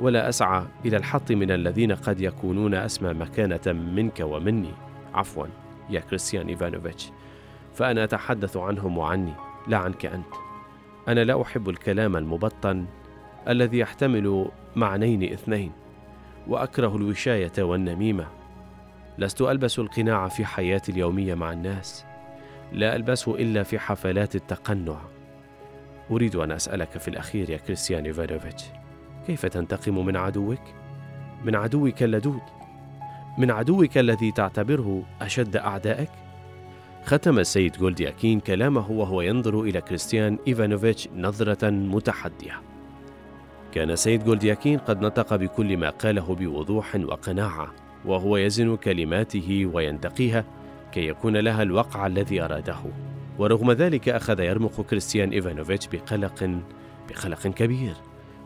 ولا 0.00 0.28
أسعى 0.28 0.64
إلى 0.84 0.96
الحط 0.96 1.32
من 1.32 1.50
الذين 1.50 1.92
قد 1.92 2.20
يكونون 2.20 2.74
أسمى 2.74 3.12
مكانة 3.12 3.72
منك 3.72 4.20
ومني. 4.20 4.70
عفوا 5.14 5.46
يا 5.90 6.00
كريستيان 6.00 6.48
إيفانوفيتش. 6.48 7.10
فأنا 7.74 8.04
أتحدث 8.04 8.56
عنهم 8.56 8.98
وعني 8.98 9.32
لا 9.68 9.76
عنك 9.76 10.06
أنت. 10.06 10.34
أنا 11.08 11.24
لا 11.24 11.42
أحب 11.42 11.68
الكلام 11.68 12.16
المبطن 12.16 12.86
الذي 13.48 13.78
يحتمل 13.78 14.48
معنين 14.76 15.32
اثنين 15.32 15.72
وأكره 16.48 16.96
الوشاية 16.96 17.52
والنميمة. 17.58 18.26
لست 19.18 19.42
ألبس 19.42 19.78
القناع 19.78 20.28
في 20.28 20.44
حياتي 20.44 20.92
اليومية 20.92 21.34
مع 21.34 21.52
الناس. 21.52 22.04
لا 22.72 22.96
ألبسه 22.96 23.34
إلا 23.34 23.62
في 23.62 23.78
حفلات 23.78 24.34
التقنع 24.34 25.00
أريد 26.10 26.36
أن 26.36 26.52
أسألك 26.52 26.98
في 26.98 27.08
الأخير 27.08 27.50
يا 27.50 27.56
كريستيان 27.56 28.04
إيفانوفيتش 28.04 28.64
كيف 29.26 29.46
تنتقم 29.46 30.06
من 30.06 30.16
عدوك؟ 30.16 30.60
من 31.44 31.54
عدوك 31.54 32.02
اللدود 32.02 32.40
من 33.38 33.50
عدوك 33.50 33.98
الذي 33.98 34.32
تعتبره 34.32 35.02
أشد 35.20 35.56
أعدائك؟ 35.56 36.10
ختم 37.04 37.38
السيد 37.38 37.76
جولدياكين 37.76 38.40
كلامه 38.40 38.90
وهو 38.90 39.22
ينظر 39.22 39.60
إلى 39.60 39.80
كريستيان 39.80 40.38
إيفانوفيتش 40.48 41.08
نظرة 41.16 41.70
متحدية 41.70 42.60
كان 43.72 43.90
السيد 43.90 44.24
جولدياكين 44.24 44.78
قد 44.78 45.00
نطق 45.02 45.36
بكل 45.36 45.76
ما 45.76 45.90
قاله 45.90 46.34
بوضوح 46.34 46.94
وقناعة 46.96 47.72
وهو 48.04 48.36
يزن 48.36 48.76
كلماته 48.76 49.70
وينتقيها 49.72 50.44
كي 50.92 51.08
يكون 51.08 51.36
لها 51.36 51.62
الوقع 51.62 52.06
الذي 52.06 52.42
أراده. 52.42 52.78
ورغم 53.38 53.72
ذلك 53.72 54.08
أخذ 54.08 54.40
يرمق 54.40 54.80
كريستيان 54.80 55.30
إيفانوفيتش 55.30 55.86
بقلق 55.86 56.50
بقلق 57.08 57.46
كبير 57.46 57.94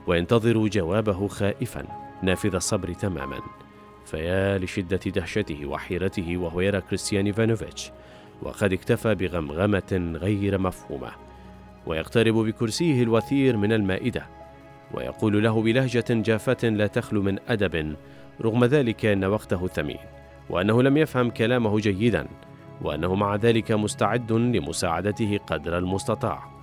وينتظر 0.06 0.66
جوابه 0.66 1.28
خائفا 1.28 1.84
نافذ 2.22 2.54
الصبر 2.54 2.92
تماما. 2.92 3.38
فيا 4.06 4.58
لشدة 4.58 5.00
دهشته 5.06 5.66
وحيرته 5.66 6.36
وهو 6.36 6.60
يرى 6.60 6.80
كريستيان 6.80 7.26
إيفانوفيتش 7.26 7.90
وقد 8.42 8.72
اكتفى 8.72 9.14
بغمغمة 9.14 10.16
غير 10.16 10.58
مفهومة. 10.58 11.10
ويقترب 11.86 12.34
بكرسيه 12.34 13.02
الوثير 13.02 13.56
من 13.56 13.72
المائدة 13.72 14.26
ويقول 14.94 15.42
له 15.42 15.62
بلهجة 15.62 16.04
جافة 16.10 16.68
لا 16.68 16.86
تخلو 16.86 17.22
من 17.22 17.38
أدب 17.48 17.96
رغم 18.40 18.64
ذلك 18.64 19.06
أن 19.06 19.24
وقته 19.24 19.66
ثمين. 19.66 20.15
وأنه 20.50 20.82
لم 20.82 20.96
يفهم 20.96 21.30
كلامه 21.30 21.78
جيدا 21.78 22.26
وأنه 22.82 23.14
مع 23.14 23.36
ذلك 23.36 23.72
مستعد 23.72 24.32
لمساعدته 24.32 25.38
قدر 25.46 25.78
المستطاع 25.78 26.56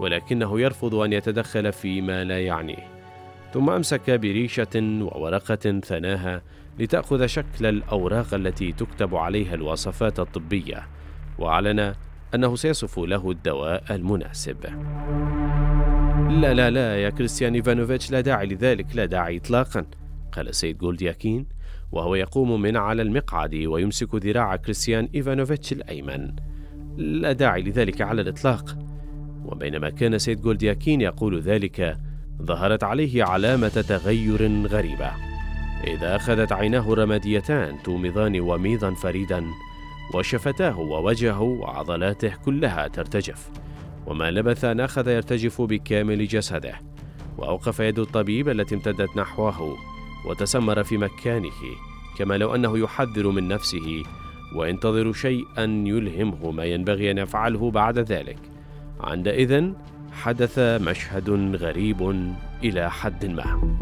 ولكنه 0.00 0.60
يرفض 0.60 0.94
أن 0.94 1.12
يتدخل 1.12 1.72
فيما 1.72 2.24
لا 2.24 2.40
يعنيه. 2.40 2.86
ثم 3.52 3.70
أمسك 3.70 4.10
بريشة 4.10 5.00
وورقة 5.14 5.80
ثناها 5.80 6.42
لتأخذ 6.78 7.26
شكل 7.26 7.66
الأوراق 7.66 8.34
التي 8.34 8.72
تكتب 8.72 9.14
عليها 9.14 9.54
الوصفات 9.54 10.20
الطبية 10.20 10.86
وأعلن 11.38 11.94
أنه 12.34 12.56
سيصف 12.56 12.98
له 12.98 13.30
الدواء 13.30 13.82
المناسب. 13.90 14.64
لا 16.30 16.54
لا 16.54 16.70
لا 16.70 17.02
يا 17.02 17.10
كريستيان 17.10 17.54
إيفانوفيتش 17.54 18.10
لا 18.10 18.20
داعي 18.20 18.46
لذلك 18.46 18.86
لا 18.94 19.04
داعي 19.04 19.36
إطلاقا 19.36 19.86
قال 20.32 20.48
السيد 20.48 20.78
جولدياكين. 20.78 21.46
وهو 21.92 22.14
يقوم 22.14 22.62
من 22.62 22.76
على 22.76 23.02
المقعد 23.02 23.54
ويمسك 23.54 24.14
ذراع 24.14 24.56
كريستيان 24.56 25.08
إيفانوفيتش 25.14 25.72
الأيمن. 25.72 26.32
لا 26.96 27.32
داعي 27.32 27.62
لذلك 27.62 28.00
على 28.00 28.22
الإطلاق. 28.22 28.78
وبينما 29.44 29.90
كان 29.90 30.18
سيد 30.18 30.40
جولدياكين 30.40 31.00
يقول 31.00 31.40
ذلك 31.40 31.98
ظهرت 32.42 32.84
عليه 32.84 33.24
علامة 33.24 33.68
تغير 33.68 34.66
غريبة. 34.66 35.10
إذا 35.86 36.16
أخذت 36.16 36.52
عيناه 36.52 36.94
رماديتان 36.94 37.82
تومضان 37.82 38.40
وميضا 38.40 38.94
فريدا 38.94 39.44
وشفتاه 40.14 40.78
ووجهه 40.78 41.42
وعضلاته 41.42 42.34
كلها 42.44 42.88
ترتجف. 42.88 43.50
وما 44.06 44.30
لبث 44.30 44.64
أن 44.64 44.80
أخذ 44.80 45.08
يرتجف 45.08 45.62
بكامل 45.62 46.26
جسده. 46.26 46.74
وأوقف 47.38 47.80
يد 47.80 47.98
الطبيب 47.98 48.48
التي 48.48 48.74
امتدت 48.74 49.16
نحوه. 49.16 49.76
وتسمر 50.24 50.84
في 50.84 50.96
مكانه 50.96 51.60
كما 52.18 52.38
لو 52.38 52.54
أنه 52.54 52.78
يحذر 52.78 53.30
من 53.30 53.48
نفسه 53.48 54.02
وينتظر 54.54 55.12
شيئا 55.12 55.64
يلهمه 55.86 56.50
ما 56.50 56.64
ينبغي 56.64 57.10
أن 57.10 57.18
يفعله 57.18 57.70
بعد 57.70 57.98
ذلك. 57.98 58.38
عندئذ 59.00 59.70
حدث 60.12 60.58
مشهد 60.58 61.30
غريب 61.56 62.32
إلى 62.64 62.90
حد 62.90 63.26
ما. 63.26 63.78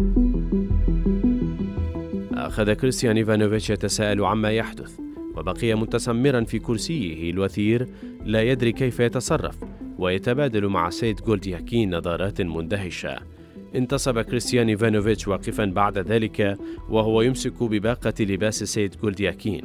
أخذ 2.35 2.73
كريستيان 2.73 3.17
إيفانوفيتش 3.17 3.71
يتساءل 3.71 4.25
عما 4.25 4.51
يحدث 4.51 4.99
وبقي 5.37 5.75
متسمرا 5.75 6.45
في 6.45 6.59
كرسيه 6.59 7.31
الوثير 7.31 7.87
لا 8.25 8.43
يدري 8.43 8.73
كيف 8.73 9.01
يتصرف 9.01 9.57
ويتبادل 9.99 10.67
مع 10.67 10.91
سيد 10.91 11.21
جولدياكين 11.21 11.97
نظرات 11.97 12.41
مندهشة. 12.41 13.36
انتصب 13.77 14.21
كريستيان 14.21 14.69
إيفانوفيتش 14.69 15.29
واقفا 15.29 15.65
بعد 15.65 15.99
ذلك 15.99 16.59
وهو 16.89 17.23
يمسك 17.23 17.63
بياقة 17.63 18.15
لباس 18.21 18.65
سيد 18.65 18.97
جولدياكين 19.03 19.63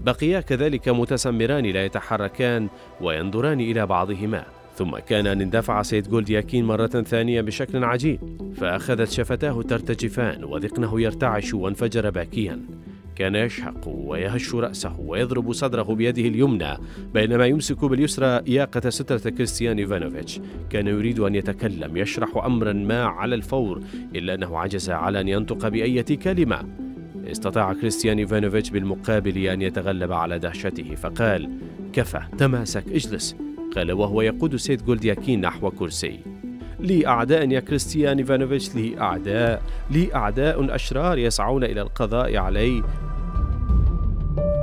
بقيا 0.00 0.40
كذلك 0.40 0.88
متسمران 0.88 1.66
لا 1.66 1.84
يتحركان 1.84 2.68
وينظران 3.00 3.60
إلى 3.60 3.86
بعضهما. 3.86 4.44
ثم 4.76 4.98
كان 4.98 5.26
أن 5.26 5.40
اندفع 5.40 5.82
سيد 5.82 6.08
جولدياكين 6.08 6.64
مرة 6.64 6.86
ثانية 6.86 7.40
بشكل 7.40 7.84
عجيب 7.84 8.20
فأخذت 8.56 9.10
شفتاه 9.10 9.62
ترتجفان 9.62 10.44
وذقنه 10.44 11.00
يرتعش 11.00 11.54
وانفجر 11.54 12.10
باكيا. 12.10 12.60
كان 13.20 13.34
يشهق 13.34 13.88
ويهز 13.88 14.54
رأسه 14.54 15.00
ويضرب 15.00 15.52
صدره 15.52 15.94
بيده 15.94 16.22
اليمنى 16.22 16.76
بينما 17.14 17.46
يمسك 17.46 17.84
باليسرى 17.84 18.40
ياقة 18.46 18.90
سترة 18.90 19.30
كريستيان 19.30 19.78
إيفانوفيتش. 19.78 20.40
كان 20.70 20.86
يريد 20.86 21.20
أن 21.20 21.34
يتكلم 21.34 21.96
يشرح 21.96 22.44
أمرا 22.44 22.72
ما 22.72 23.04
على 23.04 23.34
الفور 23.34 23.80
إلا 24.14 24.34
أنه 24.34 24.58
عجز 24.58 24.90
على 24.90 25.20
أن 25.20 25.28
ينطق 25.28 25.68
بأية 25.68 26.04
كلمة. 26.22 26.68
استطاع 27.30 27.72
كريستيان 27.72 28.18
إيفانوفيتش 28.18 28.70
بالمقابل 28.70 29.38
أن 29.38 29.62
يتغلب 29.62 30.12
على 30.12 30.38
دهشته 30.38 30.94
فقال 30.94 31.50
كفى 31.92 32.20
تماسك 32.38 32.84
اجلس. 32.88 33.36
قال 33.76 33.92
وهو 33.92 34.22
يقود 34.22 34.56
سيد 34.56 34.84
جولدياكين 34.84 35.40
نحو 35.40 35.70
كرسي. 35.70 36.20
لي 36.80 37.06
أعداء 37.06 37.50
يا 37.50 37.60
كريستيان 37.60 38.18
إيفانوفيتش 38.18 38.74
لي 38.74 39.00
أعداء 39.00 39.62
لي 39.90 40.14
أعداء 40.14 40.74
أشرار 40.74 41.18
يسعون 41.18 41.64
إلى 41.64 41.82
القضاء 41.82 42.36
علي. 42.36 42.82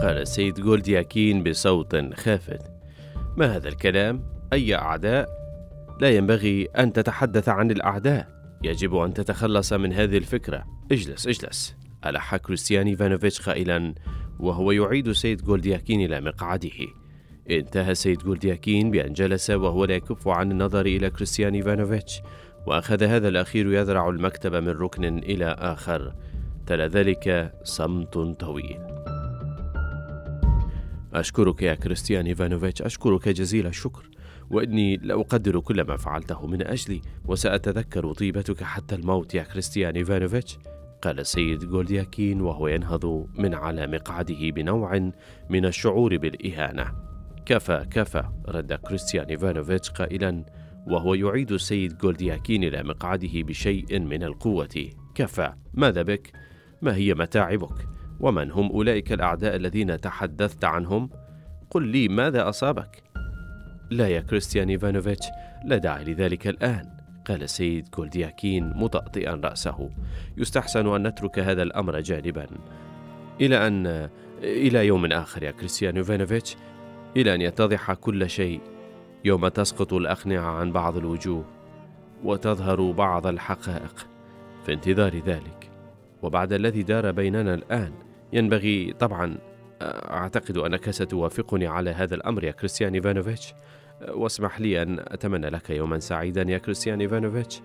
قال 0.02 0.18
السيد 0.18 0.60
جولدياكين 0.60 1.44
بصوت 1.44 2.14
خافت. 2.14 2.62
ما 3.38 3.56
هذا 3.56 3.68
الكلام؟ 3.68 4.24
أي 4.54 4.76
أعداء؟ 4.76 5.30
لا 6.02 6.10
ينبغي 6.10 6.66
أن 6.66 6.94
تتحدث 6.94 7.50
عن 7.50 7.72
الأعداء. 7.72 8.28
يجب 8.64 8.96
أن 8.96 9.14
تتخلص 9.14 9.74
من 9.74 9.94
هذه 9.94 10.18
الفكرة. 10.18 10.64
اجلس 10.92 11.28
اجلس. 11.28 11.76
ألح 12.06 12.36
كريستيان 12.36 12.88
إيفانوفيتش 12.88 13.42
قائلا 13.42 13.96
وهو 14.40 14.72
يعيد 14.72 15.12
سيد 15.12 15.42
جولدياكين 15.42 16.02
إلى 16.02 16.22
مقعده. 16.22 16.88
انتهى 17.50 17.96
سيد 17.96 18.18
جولدياكين 18.18 18.92
بأن 18.92 19.14
جلس 19.14 19.50
وهو 19.50 19.86
لا 19.86 19.96
يكف 19.96 20.28
عن 20.28 20.52
النظر 20.52 20.86
إلى 20.86 21.10
كريستيان 21.10 21.56
إيفانوفيتش. 21.56 22.22
وأخذ 22.68 23.04
هذا 23.04 23.28
الأخير 23.28 23.74
يذرع 23.74 24.10
المكتب 24.10 24.56
من 24.56 24.70
ركن 24.70 25.18
إلى 25.18 25.46
آخر. 25.46 26.14
تلا 26.68 26.88
ذلك 26.88 27.54
صمت 27.64 28.18
طويل. 28.18 28.97
أشكرك 31.20 31.62
يا 31.62 31.76
كريستيان 31.76 32.26
إيفانوفيتش 32.26 32.82
أشكرك 32.82 33.30
جزيل 33.30 33.68
الشكر 33.68 34.10
وإني 34.50 34.98
لأقدر 34.98 35.60
كل 35.60 35.82
ما 35.82 35.98
فعلته 35.98 36.48
من 36.48 36.62
أجلي 36.62 37.02
وسأتذكر 37.26 38.14
طيبتك 38.14 38.64
حتى 38.64 38.96
الموت 38.96 39.36
يا 39.36 39.44
كريستيان 39.44 39.96
إيفانوفيتش 39.96 40.58
قال 41.02 41.20
السيد 41.20 41.66
جولدياكين 41.66 42.42
وهو 42.42 42.68
ينهض 42.68 43.28
من 43.38 43.54
على 43.54 43.88
مقعده 43.88 44.50
بنوع 44.50 45.12
من 45.50 45.66
الشعور 45.66 46.18
بالإهانة 46.18 46.92
كفى 47.46 47.86
كفى 47.92 48.24
رد 48.48 48.74
كريستيان 48.74 49.26
إيفانوفيتش 49.26 49.90
قائلا 49.90 50.46
وهو 50.88 51.14
يعيد 51.14 51.52
السيد 51.52 51.98
جولدياكين 51.98 52.64
إلى 52.64 52.84
مقعده 52.84 53.42
بشيء 53.42 54.00
من 54.00 54.24
القوة 54.24 54.90
كفى 55.16 55.54
ماذا 55.74 56.02
بك؟ 56.02 56.32
ما 56.82 56.96
هي 56.96 57.14
متاعبك؟ 57.14 57.88
ومن 58.20 58.52
هم 58.52 58.70
أولئك 58.72 59.12
الأعداء 59.12 59.56
الذين 59.56 60.02
تحدثت 60.02 60.66
عنهم؟ 60.66 61.10
قل 61.70 61.88
لي 61.88 62.08
ماذا 62.08 62.50
أصابك؟ 62.50 63.04
لا 63.90 64.08
يا 64.08 64.22
كريستيان 64.22 64.70
إيفانوفيتش 64.70 65.26
لا 65.66 65.78
داعي 65.78 66.04
لذلك 66.04 66.48
الآن 66.48 66.98
قال 67.28 67.44
السيد 67.44 67.90
جولدياكين 67.98 68.74
مطأطئا 68.76 69.42
رأسه 69.44 69.90
يستحسن 70.38 70.88
أن 70.88 71.08
نترك 71.08 71.40
هذا 71.40 71.64
الأمر 71.64 72.00
جانبا 72.00 72.48
إلى 73.42 73.68
أن 73.68 74.10
إلى 74.44 74.88
يوم 74.88 75.06
آخر 75.06 75.44
يا 75.44 75.52
كريستيان 75.52 75.98
إيفانوفيتش 75.98 76.56
إلى 77.18 77.36
أن 77.36 77.42
يتضح 77.42 77.94
كل 77.94 78.30
شيء 78.30 78.62
يوم 79.26 79.48
تسقط 79.48 79.94
الأقنعة 79.94 80.52
عن 80.52 80.72
بعض 80.72 80.98
الوجوه 80.98 81.46
وتظهر 82.24 82.92
بعض 82.92 83.28
الحقائق 83.28 84.08
في 84.66 84.74
انتظار 84.74 85.16
ذلك 85.16 85.72
وبعد 86.22 86.54
الذي 86.54 86.84
دار 86.84 87.12
بيننا 87.12 87.54
الآن 87.54 87.94
ينبغي 88.34 88.94
طبعا 89.00 89.38
أعتقد 89.82 90.58
أنك 90.58 90.90
ستوافقني 90.90 91.68
على 91.68 91.90
هذا 91.90 92.16
الأمر 92.16 92.44
يا 92.44 92.52
كريستيان 92.52 92.94
إيفانوفيتش. 92.94 93.54
واسمح 94.10 94.60
لي 94.60 94.82
أن 94.82 95.00
أتمنى 95.00 95.50
لك 95.50 95.70
يوما 95.70 96.00
سعيدا 96.00 96.42
يا 96.42 96.58
كريستيان 96.58 97.02
إيفانوفيتش. 97.02 97.62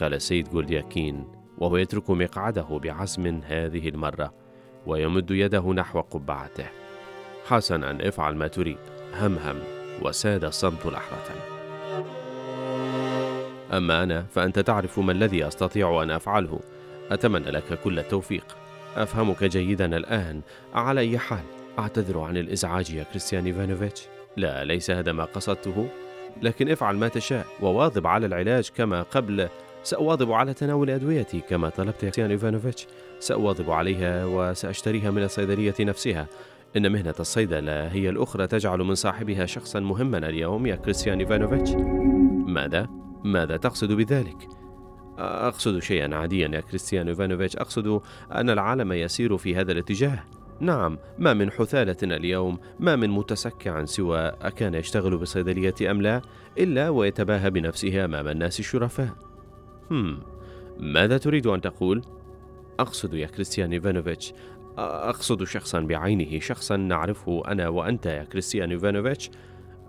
قال 0.00 0.14
السيد 0.14 0.48
جولدياكين 0.48 1.24
وهو 1.58 1.76
يترك 1.76 2.10
مقعده 2.10 2.78
بعزم 2.82 3.40
هذه 3.44 3.88
المرة 3.88 4.34
ويمد 4.86 5.30
يده 5.30 5.72
نحو 5.72 6.00
قبعته. 6.00 6.66
حسنا 7.46 8.08
افعل 8.08 8.36
ما 8.36 8.46
تريد. 8.48 8.78
همهم 9.14 9.56
وساد 10.02 10.44
الصمت 10.44 10.86
لحظة. 10.86 11.34
أما 13.72 14.02
أنا 14.02 14.22
فأنت 14.22 14.58
تعرف 14.58 14.98
ما 14.98 15.12
الذي 15.12 15.46
أستطيع 15.48 16.02
أن 16.02 16.10
أفعله. 16.10 16.60
أتمنى 17.10 17.50
لك 17.50 17.80
كل 17.84 17.98
التوفيق. 17.98 18.44
أفهمك 18.96 19.44
جيدا 19.44 19.96
الآن. 19.96 20.40
على 20.74 21.00
أي 21.00 21.18
حال 21.18 21.42
أعتذر 21.78 22.20
عن 22.20 22.36
الإزعاج 22.36 22.90
يا 22.90 23.02
كريستيان 23.02 23.46
إيفانوفيتش. 23.46 24.06
لا 24.36 24.64
ليس 24.64 24.90
هذا 24.90 25.12
ما 25.12 25.24
قصدته. 25.24 25.88
لكن 26.42 26.70
افعل 26.70 26.96
ما 26.96 27.08
تشاء 27.08 27.46
وواظب 27.60 28.06
على 28.06 28.26
العلاج 28.26 28.70
كما 28.76 29.02
قبل. 29.02 29.48
سأواظب 29.82 30.32
على 30.32 30.54
تناول 30.54 30.90
أدويتي 30.90 31.40
كما 31.40 31.68
طلبت 31.68 31.94
يا 31.94 32.00
كريستيان 32.00 32.30
إيفانوفيتش. 32.30 32.86
سأواظب 33.18 33.70
عليها 33.70 34.24
وسأشتريها 34.24 35.10
من 35.10 35.22
الصيدلية 35.22 35.74
نفسها. 35.80 36.26
إن 36.76 36.92
مهنة 36.92 37.14
الصيدلة 37.20 37.86
هي 37.86 38.08
الأخرى 38.08 38.46
تجعل 38.46 38.78
من 38.78 38.94
صاحبها 38.94 39.46
شخصا 39.46 39.80
مهما 39.80 40.18
اليوم 40.18 40.66
يا 40.66 40.76
كريستيان 40.76 41.20
إيفانوفيتش. 41.20 41.70
ماذا؟ 42.46 42.88
ماذا 43.24 43.56
تقصد 43.56 43.92
بذلك؟ 43.92 44.57
أقصد 45.18 45.78
شيئا 45.78 46.16
عاديا 46.16 46.48
يا 46.48 46.60
كريستيان 46.60 47.08
إيفانوفيتش. 47.08 47.56
أقصد 47.56 48.00
أن 48.32 48.50
العالم 48.50 48.92
يسير 48.92 49.36
في 49.36 49.56
هذا 49.56 49.72
الاتجاه. 49.72 50.24
نعم 50.60 50.98
ما 51.18 51.34
من 51.34 51.50
حثالة 51.50 51.96
اليوم 52.02 52.58
ما 52.80 52.96
من 52.96 53.10
متسكع 53.10 53.84
سوى 53.84 54.28
أكان 54.28 54.74
يشتغل 54.74 55.16
بصيدلية 55.16 55.90
أم 55.90 56.02
لا 56.02 56.22
إلا 56.58 56.88
ويتباهى 56.88 57.50
بنفسه 57.50 58.04
أمام 58.04 58.28
الناس 58.28 58.60
الشرفاء. 58.60 59.08
هم 59.90 60.20
ماذا 60.78 61.18
تريد 61.18 61.46
أن 61.46 61.60
تقول؟ 61.60 62.02
أقصد 62.80 63.14
يا 63.14 63.26
كريستيان 63.26 63.72
إيفانوفيتش 63.72 64.32
أقصد 64.78 65.44
شخصا 65.44 65.80
بعينه 65.80 66.38
شخصا 66.38 66.76
نعرفه 66.76 67.42
أنا 67.48 67.68
وأنت 67.68 68.06
يا 68.06 68.24
كريستيان 68.24 68.70
إيفانوفيتش. 68.70 69.30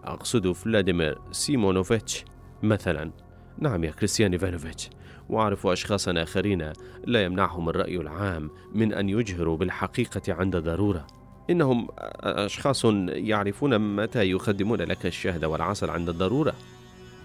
أقصد 0.03 0.51
فلاديمير 0.51 1.17
سيمونوفيتش 1.31 2.25
مثلا. 2.63 3.11
نعم 3.57 3.83
يا 3.83 3.91
كريستيان 3.91 4.31
إيفانوفيتش. 4.31 4.89
وأعرف 5.29 5.67
أشخاصا 5.67 6.23
آخرين 6.23 6.71
لا 7.05 7.23
يمنعهم 7.23 7.69
الرأي 7.69 7.97
العام 7.97 8.49
من 8.73 8.93
أن 8.93 9.09
يجهروا 9.09 9.57
بالحقيقة 9.57 10.33
عند 10.33 10.55
ضرورة 10.55 11.07
إنهم 11.49 11.87
أشخاص 12.19 12.85
يعرفون 13.07 13.95
متى 13.95 14.31
يخدمون 14.31 14.81
لك 14.81 15.05
الشهد 15.05 15.45
والعسل 15.45 15.89
عند 15.89 16.09
الضرورة 16.09 16.53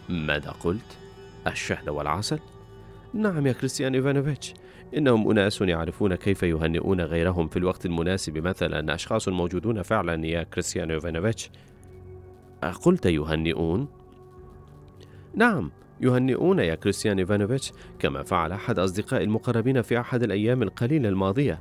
ماذا 0.08 0.50
قلت؟ 0.50 0.98
الشهد 1.46 1.88
والعسل؟ 1.88 2.38
نعم 3.14 3.46
يا 3.46 3.52
كريستيان 3.52 3.94
إيفانوفيتش 3.94 4.54
إنهم 4.96 5.30
أناس 5.30 5.60
يعرفون 5.60 6.14
كيف 6.14 6.42
يهنئون 6.42 7.00
غيرهم 7.00 7.48
في 7.48 7.56
الوقت 7.56 7.86
المناسب 7.86 8.38
مثلا 8.38 8.94
أشخاص 8.94 9.28
موجودون 9.28 9.82
فعلا 9.82 10.26
يا 10.26 10.42
كريستيان 10.42 10.90
يوفانوفيتش 10.90 11.50
قلت 12.82 13.06
يهنئون؟ 13.06 13.88
نعم 15.34 15.70
يهنئون 16.00 16.58
يا 16.58 16.74
كريستيان 16.74 17.18
إيفانوفيتش 17.18 17.72
كما 17.98 18.22
فعل 18.22 18.52
أحد 18.52 18.78
أصدقائي 18.78 19.24
المقربين 19.24 19.82
في 19.82 20.00
أحد 20.00 20.22
الأيام 20.22 20.62
القليلة 20.62 21.08
الماضية 21.08 21.60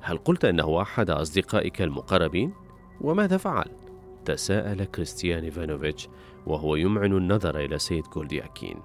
هل 0.00 0.16
قلت 0.16 0.44
إنه 0.44 0.82
أحد 0.82 1.10
أصدقائك 1.10 1.82
المقربين؟ 1.82 2.52
وماذا 3.00 3.36
فعل؟ 3.36 3.66
تساءل 4.24 4.84
كريستيان 4.84 5.44
إيفانوفيتش 5.44 6.08
وهو 6.46 6.76
يمعن 6.76 7.12
النظر 7.12 7.58
إلى 7.58 7.78
سيد 7.78 8.04
جولدياكين 8.04 8.76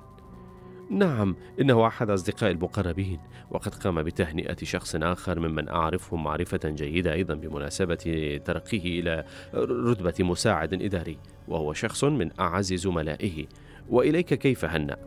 نعم 0.89 1.35
إنه 1.61 1.87
أحد 1.87 2.09
أصدقائي 2.09 2.51
المقربين 2.53 3.19
وقد 3.51 3.75
قام 3.75 4.03
بتهنئة 4.03 4.57
شخص 4.63 4.95
آخر 4.95 5.39
ممن 5.39 5.69
أعرفه 5.69 6.17
معرفة 6.17 6.59
جيدة 6.69 7.13
أيضا 7.13 7.33
بمناسبة 7.33 8.39
ترقيه 8.45 8.99
إلى 8.99 9.25
رتبة 9.55 10.13
مساعد 10.19 10.73
إداري 10.73 11.17
وهو 11.47 11.73
شخص 11.73 12.03
من 12.03 12.39
أعز 12.39 12.73
زملائه 12.73 13.45
وإليك 13.89 14.33
كيف 14.33 14.65
هنأ؟ 14.65 14.97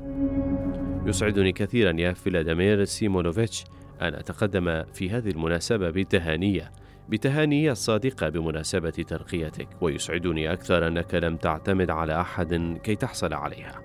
يسعدني 1.06 1.52
كثيرا 1.52 1.92
يا 2.00 2.12
فيلاديمير 2.12 2.84
سيمونوفيتش 2.84 3.64
أن 4.02 4.14
أتقدم 4.14 4.84
في 4.92 5.10
هذه 5.10 5.30
المناسبة 5.30 5.90
بتهاني 5.90 6.72
بتهاني 7.08 7.70
الصادقة 7.70 8.28
بمناسبة 8.28 8.90
ترقيتك 8.90 9.68
ويسعدني 9.80 10.52
أكثر 10.52 10.86
أنك 10.86 11.14
لم 11.14 11.36
تعتمد 11.36 11.90
على 11.90 12.20
أحد 12.20 12.78
كي 12.82 12.96
تحصل 12.96 13.34
عليها 13.34 13.82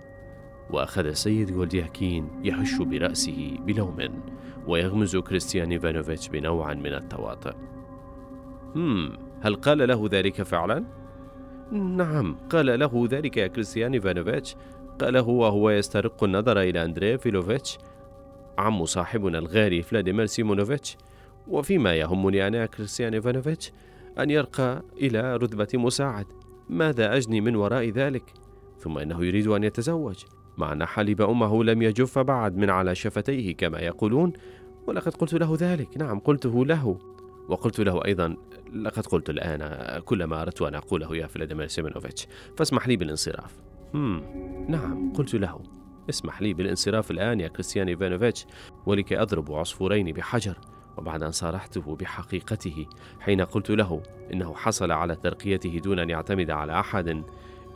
وأخذ 0.69 1.05
السيد 1.05 1.51
جولدياكين 1.51 2.27
يهز 2.43 2.75
برأسه 2.75 3.57
بلوم 3.59 4.23
ويغمز 4.67 5.17
كريستيان 5.17 5.71
إيفانوفيتش 5.71 6.29
بنوع 6.29 6.73
من 6.73 6.93
التواطؤ 6.93 7.55
هم 8.75 9.17
هل 9.41 9.55
قال 9.55 9.87
له 9.87 10.09
ذلك 10.11 10.41
فعلا؟ 10.41 10.85
نعم 11.71 12.35
قال 12.49 12.79
له 12.79 13.07
ذلك 13.11 13.37
يا 13.37 13.47
كريستيان 13.47 13.93
إيفانوفيتش 13.93 14.55
قاله 15.01 15.27
وهو 15.27 15.69
يسترق 15.69 16.23
النظر 16.23 16.61
إلى 16.61 16.85
أندري 16.85 17.17
فيلوفيتش 17.17 17.77
عم 18.57 18.85
صاحبنا 18.85 19.37
الغالي 19.37 19.81
فلاديمير 19.81 20.25
سيمونوفيتش 20.25 20.97
وفيم 21.47 21.95
يهمني 21.95 22.47
أنا 22.47 22.65
كريستيان 22.65 23.13
إيفانوفيتش 23.13 23.71
أن 24.19 24.29
يرقى 24.29 24.83
إلى 24.97 25.35
رتبة 25.37 25.67
مساعد. 25.73 26.25
ماذا 26.69 27.17
أجني 27.17 27.41
من 27.41 27.55
وراء 27.55 27.89
ذلك؟ 27.89 28.33
ثم 28.79 28.97
إنه 28.97 29.25
يريد 29.25 29.47
أن 29.47 29.63
يتزوج. 29.63 30.15
مع 30.57 30.73
أن 30.73 30.85
حليب 30.85 31.21
أمه 31.21 31.63
لم 31.63 31.81
يجف 31.81 32.19
بعد 32.19 32.57
من 32.57 32.69
على 32.69 32.95
شفتيه 32.95 33.55
كما 33.55 33.79
يقولون 33.79 34.33
ولقد 34.87 35.15
قلت 35.15 35.33
له 35.33 35.57
ذلك. 35.59 35.97
نعم 35.97 36.19
قلته 36.19 36.65
له. 36.65 36.99
وقلت 37.49 37.79
له 37.79 38.05
أيضا 38.05 38.35
لقد 38.73 39.05
قلت 39.05 39.29
الآن 39.29 39.99
كل 39.99 40.23
ما 40.23 40.41
أردت 40.41 40.61
أن 40.61 40.75
أقوله 40.75 41.15
يا 41.15 41.27
فلاديمير 41.27 41.67
سيمونوفيتش 41.67 42.27
فاسمح 42.57 42.87
لي 42.87 42.95
بالانصراف. 42.95 43.72
هم 43.93 44.23
نعم 44.67 45.13
قلت 45.13 45.35
له 45.35 45.59
اسمح 46.09 46.41
لي 46.41 46.53
بالانصراف 46.53 47.11
الآن 47.11 47.39
يا 47.39 47.47
كريستيان 47.47 47.87
إيفانوفيتش 47.87 48.45
ولكي 48.85 49.21
أضرب 49.21 49.51
عصفورين 49.51 50.11
بحجر 50.11 50.57
وبعد 50.97 51.23
أن 51.23 51.31
صارحته 51.31 51.95
بحقيقته 51.95 52.85
حين 53.19 53.41
قلت 53.41 53.69
له 53.69 54.03
إنه 54.33 54.53
حصل 54.53 54.91
على 54.91 55.15
ترقيته 55.15 55.79
دون 55.83 55.99
أن 55.99 56.09
يعتمد 56.09 56.51
على 56.51 56.79
أحد 56.79 57.23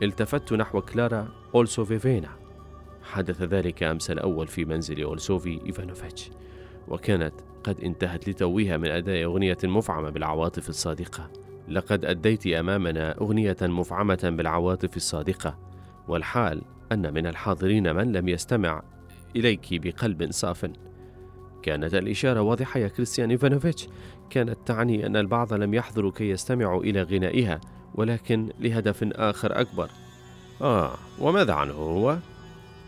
التفت 0.02 0.52
نحو 0.52 0.80
كلارا 0.80 1.28
أولسوفيفينا. 1.54 2.28
حدث 3.02 3.42
ذلك 3.42 3.82
أمس 3.82 4.10
الأول 4.10 4.46
في 4.46 4.64
منزل 4.64 5.02
أولسوفي 5.02 5.60
إيفانوفيتش 5.66 6.30
وكانت 6.88 7.34
قد 7.64 7.80
انتهت 7.80 8.28
لتوها 8.28 8.76
من 8.76 8.90
أداء 8.90 9.24
أغنية 9.24 9.58
مفعمة 9.64 10.10
بالعواطف 10.10 10.68
الصادقة. 10.68 11.30
لقد 11.68 12.04
أديت 12.04 12.46
أمامنا 12.46 13.18
أغنية 13.20 13.56
مفعمة 13.62 14.34
بالعواطف 14.36 14.96
الصادقة. 14.96 15.67
والحال 16.08 16.62
أن 16.92 17.14
من 17.14 17.26
الحاضرين 17.26 17.96
من 17.96 18.12
لم 18.12 18.28
يستمع 18.28 18.82
إليك 19.36 19.66
بقلب 19.72 20.30
صاف. 20.30 20.70
كانت 21.62 21.94
الإشارة 21.94 22.40
واضحة 22.40 22.80
يا 22.80 22.88
كريستيان 22.88 23.30
إيفانوفيتش. 23.30 23.88
كانت 24.30 24.58
تعني 24.66 25.06
أن 25.06 25.16
البعض 25.16 25.52
لم 25.52 25.74
يحضروا 25.74 26.12
كي 26.12 26.30
يستمعوا 26.30 26.82
إلى 26.82 27.02
غنائها 27.02 27.60
ولكن 27.94 28.52
لهدف 28.60 29.04
آخر 29.12 29.60
أكبر. 29.60 29.90
آه 30.62 30.94
وماذا 31.18 31.52
عنه 31.52 31.72
هو؟ 31.72 32.18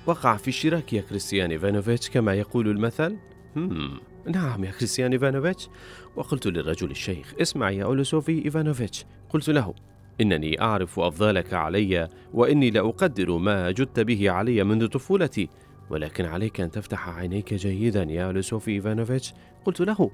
وقع 0.07 0.37
في 0.37 0.49
الشراك 0.49 0.93
يا 0.93 1.01
كريستيان 1.01 1.51
إيفانوفيتش 1.51 2.11
كما 2.11 2.35
يقول 2.35 2.69
المثل؟ 2.69 3.17
هم 3.57 4.01
نعم 4.27 4.65
يا 4.65 4.71
كريستيان 4.71 5.13
إيفانوفيتش. 5.13 5.69
وقلت 6.17 6.47
للرجل 6.47 6.91
الشيخ 6.91 7.35
اسمع 7.41 7.71
يا 7.71 7.85
أولسوفي 7.85 8.45
إيفانوفيتش. 8.45 9.05
قلت 9.31 9.51
له 9.51 9.75
إنني 10.21 10.61
أعرف 10.61 11.01
أفضالك 11.01 11.55
علي 11.55 12.09
وإني 12.35 12.71
لأقدر 12.71 13.37
ما 13.39 13.71
جدت 13.71 14.01
به 14.01 14.31
علي 14.31 14.65
منذ 14.65 14.87
طفولتي 14.87 15.49
ولكن 15.91 16.25
عليك 16.25 16.61
أن 16.61 16.71
تفتح 16.71 17.09
عينيك 17.09 17.55
جيدا 17.55 18.03
يا 18.03 18.33
أولسوفي 18.33 18.71
إيفانوفيتش. 18.71 19.35
قلت 19.65 19.81
له 19.81 20.11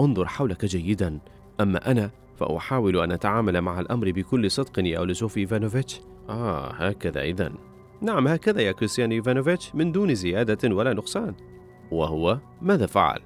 انظر 0.00 0.26
حولك 0.26 0.64
جيدا. 0.64 1.18
أما 1.60 1.90
أنا 1.90 2.10
فأحاول 2.36 3.00
أن 3.02 3.12
أتعامل 3.12 3.60
مع 3.60 3.80
الأمر 3.80 4.10
بكل 4.10 4.50
صدق 4.50 4.78
يا 4.78 5.04
أولسوفي 5.04 5.40
إيفانوفيتش. 5.40 6.00
آه 6.28 6.72
هكذا 6.72 7.22
إذا. 7.22 7.52
نعم 8.02 8.28
هكذا 8.28 8.60
يا 8.60 8.72
كريستيان 8.72 9.12
إيفانوفيتش 9.12 9.74
من 9.74 9.92
دون 9.92 10.14
زيادة 10.14 10.74
ولا 10.74 10.92
نقصان. 10.92 11.34
وهو 11.90 12.38
ماذا 12.62 12.86
فعل؟ 12.86 13.20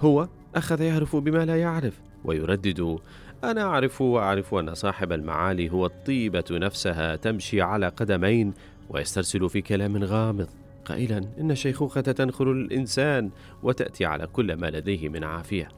هو 0.00 0.28
أخذ 0.54 0.80
يعرف 0.80 1.16
بما 1.16 1.44
لا 1.44 1.56
يعرف 1.56 2.00
ويردد 2.24 2.98
أنا 3.44 3.62
أعرف 3.62 4.00
وأعرف 4.00 4.54
أن 4.54 4.74
صاحب 4.74 5.12
المعالي 5.12 5.70
هو 5.70 5.86
الطيبة 5.86 6.44
نفسها 6.50 7.16
تمشي 7.16 7.62
على 7.62 7.88
قدمين 7.88 8.54
ويسترسل 8.88 9.48
في 9.48 9.62
كلام 9.62 10.04
غامض. 10.04 10.48
قائلا 10.84 11.18
إن 11.40 11.50
الشيخوخة 11.50 12.00
تنخل 12.00 12.50
الإنسان 12.50 13.30
وتأتي 13.62 14.04
على 14.04 14.26
كل 14.26 14.56
ما 14.56 14.70
لديه 14.70 15.08
من 15.08 15.24
عافية. 15.24 15.68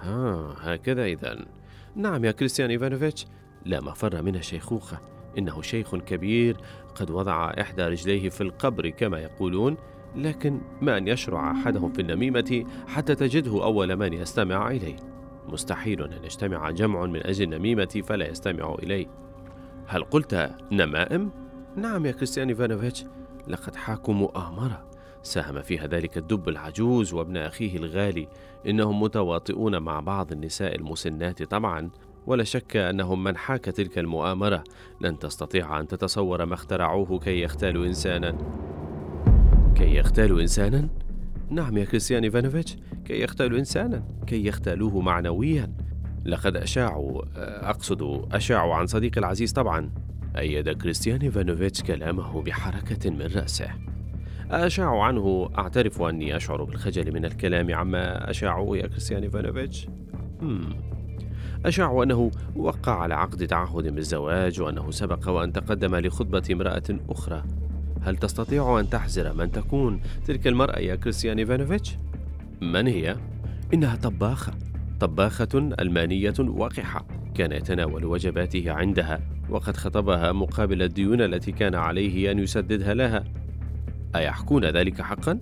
ها 0.00 0.54
هكذا 0.60 1.04
إذا. 1.04 1.46
نعم 1.96 2.24
يا 2.24 2.30
كريستيان 2.30 2.70
إيفانوفيتش. 2.70 3.26
لا 3.64 3.80
مفر 3.80 4.22
من 4.22 4.36
الشيخوخة 4.36 4.98
إنه 5.38 5.62
شيخ 5.62 5.96
كبير 5.96 6.56
قد 6.94 7.10
وضع 7.10 7.50
إحدى 7.60 7.82
رجليه 7.82 8.28
في 8.28 8.40
القبر 8.40 8.88
كما 8.88 9.18
يقولون 9.18 9.76
لكن 10.16 10.60
ما 10.80 10.98
أن 10.98 11.08
يشرع 11.08 11.50
أحدهم 11.52 11.92
في 11.92 12.02
النميمة 12.02 12.64
حتى 12.86 13.14
تجده 13.14 13.64
أول 13.64 13.96
من 13.96 14.12
يستمع 14.12 14.70
إليه. 14.70 14.96
مستحيل 15.52 16.02
أن 16.02 16.24
يجتمع 16.24 16.70
جمع 16.70 17.06
من 17.06 17.26
أجل 17.26 17.44
النميمة 17.44 18.02
فلا 18.04 18.28
يستمع 18.28 18.74
إليه. 18.74 19.06
هل 19.86 20.04
قلت 20.04 20.50
نمائم؟ 20.72 21.30
نعم 21.76 22.06
يا 22.06 22.12
كريستيان 22.12 22.48
إيفانوفيتش 22.48 23.04
لقد 23.48 23.76
حاكوا 23.76 24.14
مؤامرة 24.14 24.90
ساهم 25.22 25.62
فيها 25.62 25.86
ذلك 25.86 26.18
الدب 26.18 26.48
العجوز 26.48 27.14
وابن 27.14 27.36
أخيه 27.36 27.76
الغالي. 27.76 28.28
إنهم 28.66 29.02
متواطئون 29.02 29.78
مع 29.78 30.00
بعض 30.00 30.32
النساء 30.32 30.74
المسنات 30.74 31.42
طبعا. 31.42 31.90
ولا 32.26 32.44
شك 32.44 32.76
أنهم 32.76 33.24
من 33.24 33.36
حاك 33.36 33.64
تلك 33.64 33.98
المؤامرة. 33.98 34.64
لن 35.00 35.18
تستطيع 35.18 35.80
أن 35.80 35.86
تتصور 35.86 36.44
ما 36.44 36.54
اخترعوه 36.54 37.18
كي 37.18 37.42
يختالوا 37.42 37.86
إنسانا. 37.86 38.38
كي 39.74 39.96
يغتالوا 39.96 40.40
إنسانا؟ 40.40 40.88
نعم 41.50 41.78
يا 41.78 41.84
كريستيان 41.84 42.24
إيفانوفيتش 42.24 42.76
كي 43.04 43.22
يغتالوا 43.22 43.58
إنسانا 43.58 44.04
كي 44.26 44.46
يغتالوه 44.46 45.00
معنويا. 45.00 45.72
لقد 46.24 46.56
أشاعوا 46.56 47.22
أقصد 47.70 48.26
أشاعوا 48.32 48.74
عن 48.74 48.86
صديقي 48.86 49.20
العزيز 49.20 49.52
طبعا 49.52 49.90
أيد 50.38 50.68
كريستيان 50.68 51.20
إيفانوفيتش 51.20 51.82
كلامه 51.82 52.42
بحركة 52.42 53.10
من 53.10 53.26
رأسه. 53.36 53.70
أشاع 54.50 55.02
عنه 55.02 55.50
أعترف 55.58 56.02
أني 56.02 56.36
أشعر 56.36 56.64
بالخجل 56.64 57.12
من 57.12 57.24
الكلام 57.24 57.74
عما 57.74 58.30
أشاعه 58.30 58.76
يا 58.76 58.86
كريستيان 58.86 59.22
إيفانوفيتش. 59.22 59.88
أشاع 61.64 62.02
أنه 62.02 62.30
وقع 62.56 63.00
على 63.00 63.14
عقد 63.14 63.46
تعهد 63.46 63.94
بالزواج 63.94 64.60
وأنه 64.60 64.90
سبق 64.90 65.28
وأن 65.28 65.52
تقدم 65.52 65.96
لخطبة 65.96 66.42
امرأة 66.52 66.82
أخرى. 67.08 67.44
هل 68.02 68.16
تستطيع 68.16 68.80
أن 68.80 68.90
تحزر 68.90 69.32
من 69.34 69.52
تكون 69.52 70.00
تلك 70.26 70.46
المرأة 70.46 70.78
يا 70.78 70.94
كريستيان 70.94 71.38
إيفانوفيتش؟ 71.38 71.96
من 72.60 72.86
هي؟ 72.86 73.16
إنها 73.74 73.96
طباخة 73.96 74.52
طباخة 75.00 75.48
ألمانية 75.80 76.34
وقحة 76.40 77.06
كان 77.34 77.52
يتناول 77.52 78.04
وجباته 78.04 78.70
عندها 78.72 79.20
وقد 79.50 79.76
خطبها 79.76 80.32
مقابل 80.32 80.82
الديون 80.82 81.20
التي 81.20 81.52
كان 81.52 81.74
عليه 81.74 82.30
أن 82.30 82.38
يسددها 82.38 82.94
لها 82.94 83.24
أيحكون 84.16 84.64
ذلك 84.64 85.02
حقا؟ 85.02 85.38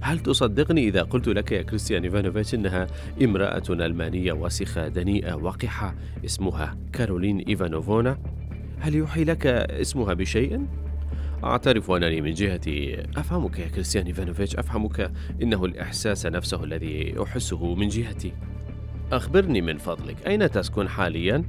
هل 0.00 0.18
تصدقني 0.18 0.88
إذا 0.88 1.02
قلت 1.02 1.28
لك 1.28 1.52
يا 1.52 1.62
كريستيان 1.62 2.04
إيفانوفيتش 2.04 2.54
إنها 2.54 2.86
امرأة 3.22 3.62
ألمانية 3.70 4.32
وسخة 4.32 4.88
دنيئة 4.88 5.34
وقحة 5.34 5.94
اسمها 6.24 6.76
كارولين 6.92 7.38
إيفانوفونا؟ 7.38 8.18
هل 8.78 8.94
يوحي 8.94 9.24
لك 9.24 9.46
اسمها 9.46 10.14
بشيء؟ 10.14 10.60
أعترف 11.44 11.90
أنني 11.90 12.20
من 12.20 12.34
جهتي. 12.34 13.02
أفهمك 13.16 13.58
يا 13.58 13.68
كريستيان 13.68 14.06
إيفانوفيتش 14.06 14.56
أفهمك 14.56 15.12
إنه 15.42 15.64
الإحساس 15.64 16.26
نفسه 16.26 16.64
الذي 16.64 17.14
أحسه 17.22 17.74
من 17.74 17.88
جهتي. 17.88 18.32
أخبرني 19.12 19.60
من 19.60 19.78
فضلك 19.78 20.26
أين 20.26 20.50
تسكن 20.50 20.88
حاليا؟ 20.88 21.44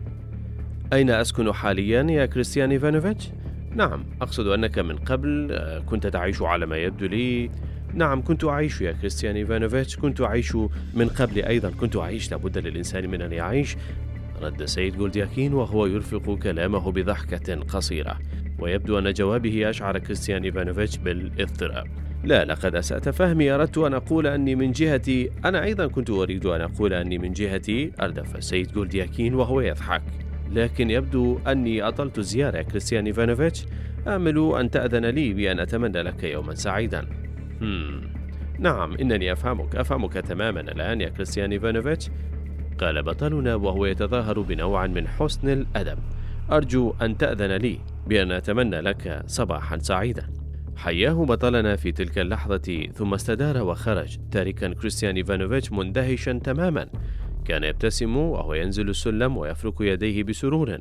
أين 0.93 1.09
أسكن 1.09 1.53
حاليا 1.53 2.03
يا 2.03 2.25
كريستيان 2.25 2.71
إيفانوفيتش؟ 2.71 3.29
نعم 3.75 4.05
أقصد 4.21 4.47
أنك 4.47 4.79
من 4.79 4.95
قبل 4.95 5.47
آه، 5.51 5.79
كنت 5.79 6.07
تعيش 6.07 6.41
على 6.41 6.65
ما 6.65 6.77
يبدو 6.77 7.05
لي. 7.05 7.49
نعم 7.93 8.21
كنت 8.21 8.43
أعيش 8.43 8.81
يا 8.81 8.91
كريستيان 8.91 9.35
إيفانوفيتش 9.35 9.97
كنت 9.97 10.21
أعيش 10.21 10.55
من 10.93 11.09
قبل 11.09 11.43
أيضا. 11.43 11.69
كنت 11.69 11.95
أعيش 11.95 12.31
لابد 12.31 12.57
للإنسان 12.57 13.09
من 13.09 13.21
أن 13.21 13.31
يعيش. 13.31 13.75
رد 14.41 14.65
سيد 14.65 14.97
جولدياكين 14.97 15.53
وهو 15.53 15.85
يرفق 15.85 16.37
كلامه 16.43 16.91
بضحكة 16.91 17.55
قصيرة. 17.55 18.19
ويبدو 18.59 18.99
أن 18.99 19.13
جوابه 19.13 19.69
أشعر 19.69 19.97
كريستيان 19.97 20.43
إيفانوفيتش 20.43 20.97
بالاضطراب. 20.97 21.87
لا 22.23 22.45
لقد 22.45 22.75
أسأت 22.75 23.09
فهمي 23.09 23.51
أردت 23.51 23.77
أن 23.77 23.93
أقول 23.93 24.27
أني 24.27 24.55
من 24.55 24.71
جهتي 24.71 25.31
أنا 25.45 25.63
أيضا 25.63 25.87
كنت 25.87 26.09
أريد 26.09 26.45
أن 26.45 26.61
أقول 26.61 26.93
أني 26.93 27.17
من 27.17 27.33
جهتي 27.33 27.91
أردف 28.01 28.35
السيد 28.35 28.71
جولدياكين 28.71 29.33
وهو 29.35 29.61
يضحك. 29.61 30.01
لكن 30.51 30.89
يبدو 30.89 31.39
أني 31.47 31.81
أطلت 31.81 32.17
الزيارة 32.17 32.61
كريستيان 32.61 33.05
إيفانوفيتش. 33.05 33.65
آمل 34.07 34.55
أن 34.59 34.71
تأذن 34.71 35.05
لي 35.05 35.33
بأن 35.33 35.59
أتمنى 35.59 36.01
لك 36.01 36.23
يوما 36.23 36.55
سعيدا. 36.55 37.07
هم. 37.61 38.01
نعم 38.59 38.97
إنني 38.97 39.31
أفهمك 39.31 39.75
أفهمك 39.75 40.13
تماما 40.13 40.59
الآن 40.59 41.01
يا 41.01 41.09
كريستيان 41.09 41.51
إيفانوفيتش. 41.51 42.09
قال 42.77 43.03
بطلنا 43.03 43.55
وهو 43.55 43.85
يتظاهر 43.85 44.39
بنوع 44.39 44.87
من 44.87 45.07
حسن 45.07 45.49
الأدب. 45.49 45.97
أرجو 46.51 46.93
أن 47.01 47.17
تأذن 47.17 47.51
لي. 47.51 47.79
بأن 48.07 48.31
أتمنى 48.31 48.81
لك 48.81 49.23
صباحا 49.27 49.77
سعيدا. 49.77 50.29
حياه 50.75 51.13
بطلنا 51.13 51.75
في 51.75 51.91
تلك 51.91 52.17
اللحظة 52.17 52.87
ثم 52.93 53.13
استدار 53.13 53.63
وخرج. 53.63 54.17
تاركا 54.31 54.73
كريستيان 54.73 55.15
إيفانوفيتش 55.15 55.71
مندهشا 55.71 56.39
تماما. 56.43 56.87
كان 57.45 57.63
يبتسم 57.63 58.17
وهو 58.17 58.53
ينزل 58.53 58.89
السلم 58.89 59.37
ويفرك 59.37 59.81
يديه 59.81 60.23
بسرور. 60.23 60.79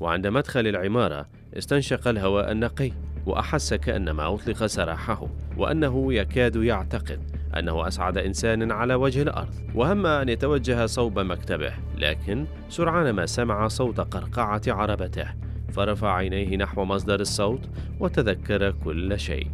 وعند 0.00 0.26
مدخل 0.26 0.66
العمارة 0.66 1.28
استنشق 1.58 2.08
الهواء 2.08 2.52
النقي 2.52 2.90
وأحس 3.26 3.74
كأنما 3.74 4.34
أطلق 4.34 4.66
سراحه 4.66 5.28
وأنه 5.56 6.14
يكاد 6.14 6.56
يعتقد 6.56 7.20
أنه 7.58 7.88
أسعد 7.88 8.18
إنسان 8.18 8.72
على 8.72 8.94
وجه 8.94 9.22
الأرض. 9.22 9.54
وهم 9.74 10.06
أن 10.06 10.28
يتوجه 10.28 10.86
صوب 10.86 11.18
مكتبه 11.18 11.72
لكن 11.98 12.46
سرعان 12.68 13.10
ما 13.10 13.26
سمع 13.26 13.68
صوت 13.68 14.00
قرقعة 14.00 14.62
عربته. 14.66 15.41
فرفع 15.72 16.14
عينيه 16.14 16.56
نحو 16.56 16.84
مصدر 16.84 17.20
الصوت 17.20 17.68
وتذكر 18.00 18.70
كل 18.70 19.20
شيء. 19.20 19.46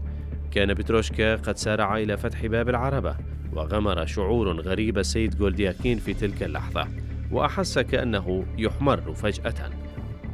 كان 0.50 0.74
بتروشكا 0.74 1.36
قد 1.36 1.56
سارع 1.56 1.96
إلى 1.98 2.16
فتح 2.16 2.46
باب 2.46 2.68
العربة 2.68 3.16
وغمر 3.52 4.06
شعور 4.06 4.60
غريب 4.60 4.98
السيد 4.98 5.38
جولدياكين 5.38 5.98
في 5.98 6.14
تلك 6.14 6.42
اللحظة 6.42 6.88
وأحس 7.30 7.78
كأنه 7.78 8.44
يحمر 8.58 9.14
فجأة 9.14 9.70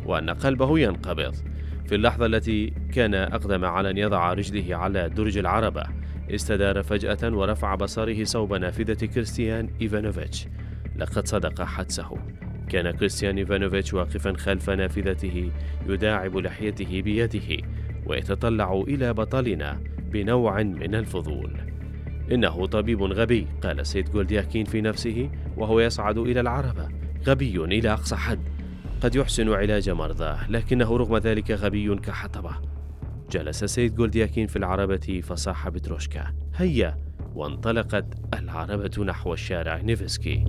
وأن 0.07 0.31
قلبه 0.31 0.79
ينقبض. 0.79 1.35
في 1.87 1.95
اللحظة 1.95 2.27
التي 2.27 2.73
كان 2.93 3.15
أقدم 3.15 3.65
على 3.65 3.91
أن 3.91 3.99
يضع 3.99 4.33
رجله 4.33 4.77
على 4.77 5.09
درج 5.09 5.39
العربة 5.39 5.85
استدار 6.31 6.83
فجأة 6.83 7.35
ورفع 7.37 7.75
بصره 7.75 8.25
صوب 8.25 8.55
نافذة 8.55 9.07
كريستيان 9.07 9.69
إيفانوفيتش. 9.83 10.47
لقد 10.97 11.27
صدق 11.27 11.63
حدسه 11.63 12.19
كان 12.69 12.91
كريستيان 12.91 13.39
إيفانوفيتش 13.39 13.95
واقفا 13.95 14.33
خلف 14.37 14.71
نافذته 14.71 15.51
يداعب 15.89 16.37
لحيته 16.37 17.03
بيده 17.03 17.67
ويتطلع 18.07 18.85
إلى 18.89 19.15
بطلنا 19.15 19.81
بنوع 19.99 20.63
من 20.63 20.95
الفضول. 20.95 21.57
إنه 22.33 22.67
طبيب 22.67 23.03
غبي 23.03 23.47
قال 23.63 23.87
سيد 23.87 24.11
جولدياكين 24.11 24.65
في 24.65 24.81
نفسه 24.81 25.31
وهو 25.57 25.81
يصعد 25.81 26.19
إلى 26.19 26.41
العربة 26.41 26.89
غبي 27.27 27.65
إلى 27.65 27.93
أقصى 27.93 28.17
حد. 28.17 28.49
قد 29.01 29.15
يحسن 29.15 29.53
علاج 29.53 29.91
مرضاه 29.91 30.51
لكنه 30.51 30.97
رغم 30.97 31.17
ذلك 31.17 31.51
غبي 31.51 31.95
كحطبة. 31.95 32.51
جلس 33.31 33.65
سيد 33.65 33.95
جولدياكين 33.95 34.47
في 34.47 34.57
العربة 34.57 35.21
فصاح 35.25 35.69
بتروشكا. 35.69 36.35
هيا 36.57 36.99
وانطلقت 37.35 38.07
العربة 38.35 39.05
نحو 39.05 39.33
الشارع 39.33 39.81
نيفسكي. 39.81 40.45